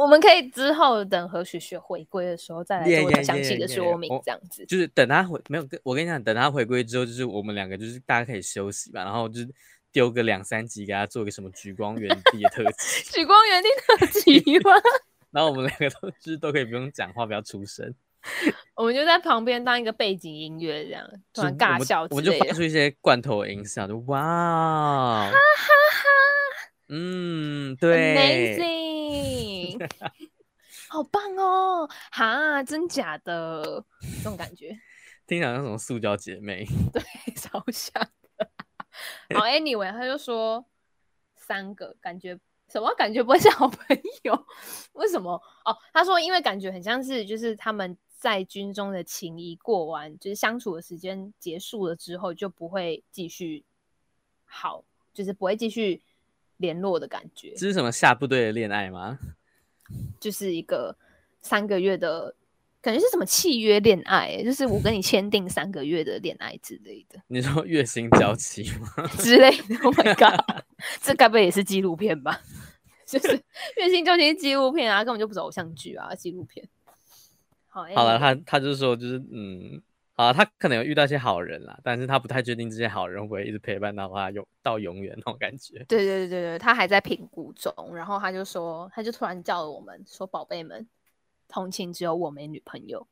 [0.01, 4.65] 我们可以之后等何雪雪回归的时候再来做详细的说明，这样子。
[4.65, 9.49] 就是等他回没有跟我跟你讲，等他回归之后，就是我们两个就是大家可以休息吧，然后就是
[9.91, 14.71] 丢个两三集给他做个什么莒光原地的特辑，莒光原地特辑吗？
[15.29, 17.93] 然后我们两个都就是都可以不用讲话，不要出声，
[18.75, 26.07] 我们就在旁边当一个背景音乐，这样突然尬笑我们就发出一些罐头音效，就哇，哈哈哈，
[26.93, 29.89] 嗯，对，Amazing。
[30.89, 31.89] 好棒哦！
[32.11, 33.81] 哈，真假的
[34.17, 34.77] 这种感觉，
[35.25, 36.65] 听起来像什么塑胶姐妹？
[36.91, 37.01] 对，
[37.33, 38.03] 超像
[38.37, 38.51] 的。
[39.33, 40.65] 好，Anyway，他就说
[41.33, 42.37] 三个感觉
[42.67, 44.45] 什么感觉不会是好朋友？
[44.91, 45.41] 为什么？
[45.63, 53.63] 哦，他说因为感觉很像是就是他们在军中的情谊过完，就是相处的时间结束了之后就不会继续
[54.43, 54.83] 好，
[55.13, 56.03] 就是不会继续。
[56.61, 59.19] 联络的感觉，这是什么下部队的恋爱吗？
[60.21, 60.95] 就是一个
[61.41, 62.33] 三个月的
[62.81, 64.41] 感觉，是什么契约恋爱？
[64.41, 67.19] 就是我跟你签订三个月的恋爱之类的。
[67.27, 69.05] 你说月薪交期吗？
[69.19, 70.63] 之类的？Oh my god，
[71.03, 72.39] 这该不会也是纪录片吧？
[73.05, 73.27] 就是
[73.75, 76.65] 月薪娇妻纪录片啊，根本就不是偶像剧啊，纪录片。
[77.67, 79.81] 好，好了，他他就说，就是嗯。
[80.21, 85.83] 啊，他可能有遇到一些好人啦，但是他不太确定这些好人会一直陪伴到他永到永远那种感觉。
[85.87, 90.87] 对对对对对，他还在评估中，然后他就说，他就突然叫了我们说：“宝贝们，
[91.47, 93.07] 同情只有我没女朋友。”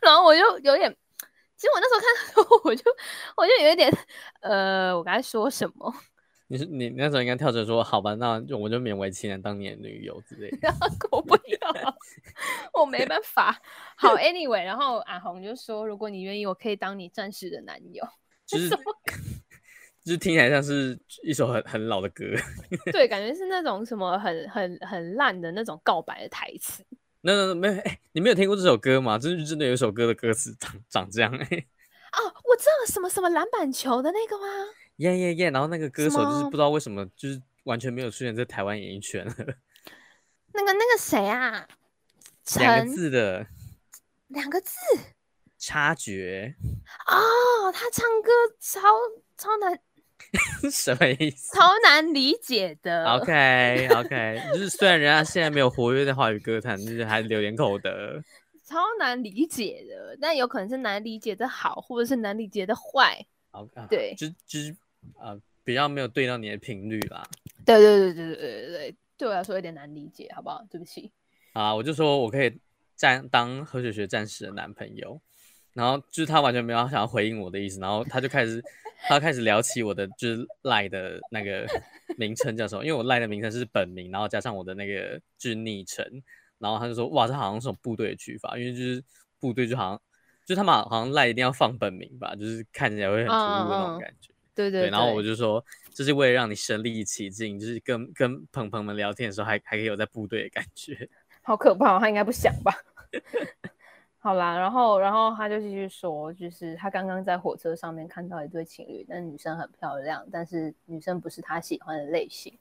[0.00, 0.90] 然后我就有点，
[1.58, 2.90] 其实我那时候看的时候，我就
[3.36, 3.92] 我就有一点，
[4.40, 5.94] 呃，我该说什么？
[6.52, 10.68] 你是你那时候应该跳着说好吧，那就我就勉为其难当你的女友之类的。
[11.10, 11.96] 我不要，
[12.78, 13.58] 我没办法。
[13.96, 18.06] 好， Anyway，然后阿红就说，如果你愿意，我可以当你暂时的男友。
[18.44, 18.68] 就是，
[20.04, 22.26] 就是听起来像是一首很很老的歌。
[22.92, 26.84] 对，感觉是那种什么很很很烂的那种告白的台词。
[27.22, 29.18] 那那没有，哎，你没有听过这首歌吗？
[29.18, 31.46] 就是真的有一首歌的歌词长长这样哎。
[31.46, 34.44] 哦，我知道什么什么篮板球的那个吗？
[34.96, 35.50] 耶耶耶！
[35.50, 39.34] 然后那个歌手就是不知道为什么，就是完全没有出现在台湾演艺圈了。
[40.54, 41.66] 那个那个谁啊？
[42.58, 43.46] 两个字的，
[44.28, 44.74] 两个字，
[45.58, 46.54] 插觉。
[47.06, 48.30] 哦，他唱歌
[48.60, 48.80] 超
[49.38, 49.78] 超难，
[50.70, 51.56] 什么意思？
[51.56, 53.04] 超难理解的。
[53.12, 58.22] OK OK， 就是虽然人家现在没有活跃在华语歌坛，就是还留点口德。
[58.64, 63.26] 超难理解的，但有可能是难理解的好，或者是难理解的坏。
[63.52, 64.74] 好，okay, 对，就就是
[65.20, 67.22] 呃，比较没有对到你的频率吧。
[67.64, 70.66] 对对对对对对对，对我来说有点难理解，好不好？
[70.70, 71.12] 对不起。
[71.52, 72.58] 啊，我就说我可以
[72.96, 75.20] 战当何雪雪战士的男朋友，
[75.74, 78.64] 然后就是他完全没有想要回应我的意思，然后他就开始
[79.02, 81.66] 他开始聊起我的就是赖的那个
[82.16, 86.04] 名称叫什么，因为我赖的名称是本名，然后加上我的那个就是昵称，
[86.58, 89.04] 然后他就说哇，这好像是种部队的取法，因为就是
[89.38, 90.00] 部队就好像
[90.44, 94.30] 就他们好像赖一定要放本名吧，就是看起来会很突兀的那种感觉。
[94.30, 94.90] 嗯嗯对，对对。
[94.90, 95.64] 然后我就说，
[95.94, 101.08] 就是为了让你身临其境，就是跟跟朋朋们聊天的时候还，还还可以有在部队的感觉。
[101.42, 102.70] 好可怕，他应该不想吧？
[104.20, 112.52] 好啦，然后然后他就继续说，就是他刚刚在火车上面看到一对情侣，那女生很漂亮，但是女生不是他喜欢的类型。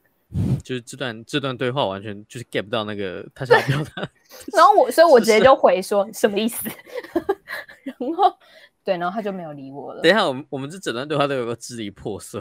[0.63, 4.07] 就是这段这段对话完全就是 get 不到那个他想表达。
[4.55, 6.69] 然后我所以，我直接 就回说什么意思？
[7.83, 8.33] 然后
[8.83, 10.01] 对，然后他就没有理我了。
[10.01, 12.39] 等一下，我们我们这整段对话都有个支离破碎。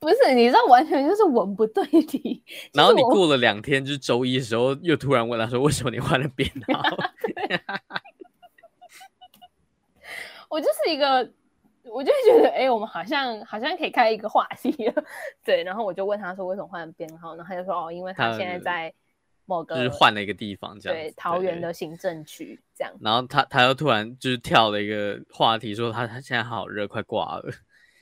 [0.00, 2.42] 不是，你知道，完全就是文不对题。
[2.72, 6.82] 然后你过了两天，就是周一的时候，又突然问他说：“为什么你换了编号？”
[10.48, 11.30] 我就是一个。
[11.92, 15.04] 我就觉得，哎、欸，我们好像好像可以开一个话题了，
[15.44, 15.62] 对。
[15.64, 17.34] 然后我就问他说，为什么换编号？
[17.36, 18.92] 然后他就说，哦，因为他现在在
[19.46, 22.92] 某个就是换了一个地方，这样对，桃园的行政区这样。
[23.00, 27.52] 然后他他又突然就是跳了一个话题，说他他现在好热，快挂了。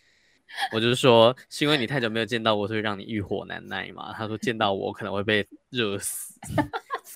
[0.72, 4.12] 我就是说，是因为你太久没有见到我，所以让你欲火难耐嘛。
[4.12, 6.34] 他说见到我可能会被热死。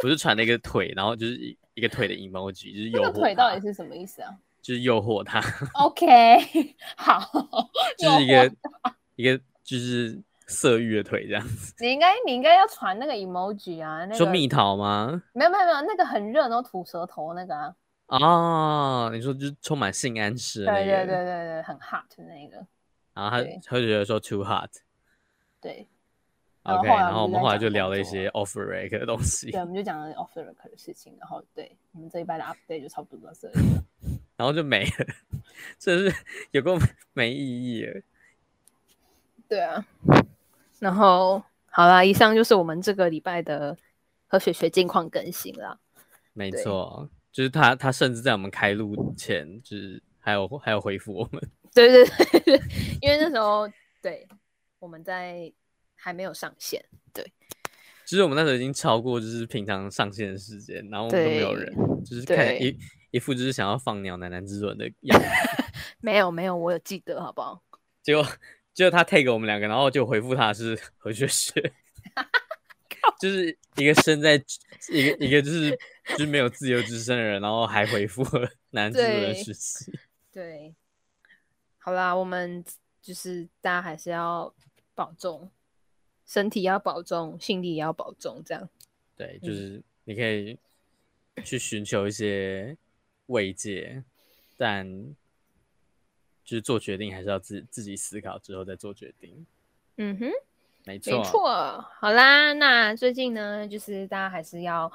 [0.00, 1.36] 不是传了一个腿，然后就是
[1.74, 4.34] 一个腿的 emoji，就是有腿到底是什么意思啊？
[4.62, 5.40] 就是诱惑他，
[5.82, 6.06] OK，
[6.96, 7.20] 好，
[7.98, 8.52] 就是一个
[9.16, 11.74] 一个就是色欲的腿这样子。
[11.80, 15.22] 你应该你应该要传那个 emoji 啊，那个、说蜜桃吗？
[15.32, 17.74] 没有没有没有，那个很热然后吐舌头那个啊。
[18.06, 22.56] 哦，你说就是充满性暗示那个，对对对对对，很 hot 的那个。
[23.14, 24.70] 然后他他就觉得说 too hot。
[25.60, 25.88] 对。
[26.64, 29.50] OK，然后我们后来就聊了一些 off the record 的东西。
[29.50, 31.16] 对，我们就讲了 off the record 的事情。
[31.18, 33.82] 然后对，我们这一拜的 update 就差不多到这里了。
[34.40, 35.06] 然后就没了，
[35.78, 36.16] 这是
[36.52, 36.78] 有够
[37.12, 38.00] 没意义了。
[39.46, 39.86] 对啊，
[40.78, 43.76] 然后好啦，以上就是我们这个礼拜的
[44.26, 45.78] 和雪雪近况更新啦。
[46.32, 51.50] 没错，就是他，他甚至在我们开录前，就是还有还有回复我们。
[51.74, 52.60] 对 对对，
[53.02, 53.68] 因为那时候
[54.00, 54.26] 对
[54.78, 55.52] 我们在
[55.94, 56.82] 还没有上线，
[57.12, 57.30] 对，
[58.06, 61.70] 其实我们那时候已经超过就是平常上线的时间，然后我们都没有人，
[62.06, 62.74] 就是看一。
[63.10, 65.26] 一副就是想要放鸟喃喃之吻的样子，
[66.00, 67.62] 没有没有，我有记得，好不好？
[68.02, 68.24] 结果
[68.72, 71.72] 结果他 take 我们两个，然后就回复他是 何学学，
[73.20, 74.34] 就是一个身在
[74.90, 79.92] 一个一个就是就是没有自由之身的人，然后还回复了 男之吻的事情。
[80.32, 80.74] 对，
[81.78, 82.64] 好啦，我们
[83.02, 84.54] 就是大家还是要
[84.94, 85.50] 保重，
[86.24, 88.68] 身体要保重，心理也要保重，这样。
[89.16, 90.56] 对，就是你可以
[91.44, 92.76] 去寻求一些。
[93.30, 94.04] 慰藉，
[94.56, 94.86] 但
[96.44, 99.46] 就是做决定还是要自自己思考之后再做决定。
[99.96, 100.30] 嗯哼，
[100.84, 101.84] 没错，没错。
[101.98, 104.90] 好啦，那最近呢，就是大家还是要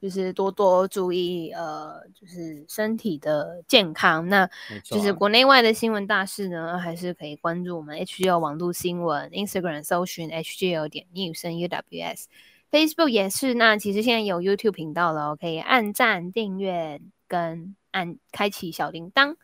[0.00, 4.28] 就是多多注意，呃，就是身体的健康。
[4.28, 4.48] 那
[4.84, 13.54] 就是国内外的新闻大事呢，还是可以关注我们 HGL 网络新闻，Instagram 搜寻 HGL 点 News UWS，Facebook 也是。
[13.54, 17.76] 那其实现在有 YouTube 频道了，可以按赞订阅跟。
[17.90, 19.34] 按开启小铃铛，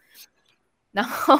[0.93, 1.35] 然后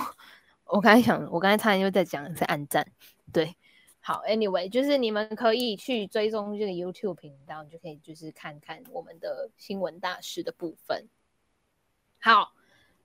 [0.65, 2.91] 我刚才想，我刚才差点又在讲在按赞，
[3.31, 3.55] 对，
[4.01, 11.07] 好，anyway，就是你们可以去追踪这个 YouTube 频道，你就可以就是看看我们的新闻大师的部分。
[12.19, 12.55] 好，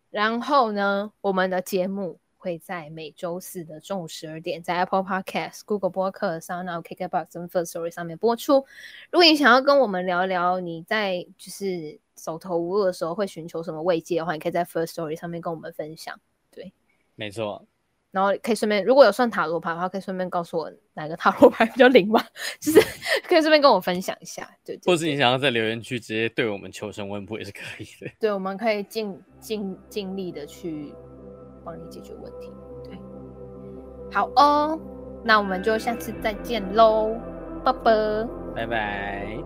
[0.09, 8.65] 然后呢，我们的节目会在每周四的中午十二点，在 Apple Podcast、Google 播客、SoundOn、KKBox 跟 First Story 上面播出。
[9.11, 11.99] 如果你想要跟我们聊聊你在就是。
[12.19, 16.19] 手头无路的时候会寻求什么慰藉的话，你可以在 First Story 上面跟我们分享。
[16.51, 16.73] 对，
[17.15, 17.65] 没错。
[18.11, 22.21] 然后可以顺便，如果有算塔罗牌的话，可以顺便告诉我哪个塔罗牌比较灵吗？
[22.59, 22.81] 就是
[23.25, 24.43] 可以顺便跟我分享一下。
[24.65, 28.11] 对，对，对，或是你想要在留言区直接对我们求神问卜也是可以的。
[28.19, 30.93] 对，我们可以尽尽尽力的去
[31.63, 32.51] 帮你解决问题。
[32.83, 32.97] 对，
[34.11, 34.79] 好哦，
[35.23, 37.15] 那我们就下次再见喽，
[37.63, 39.37] 拜拜，拜拜。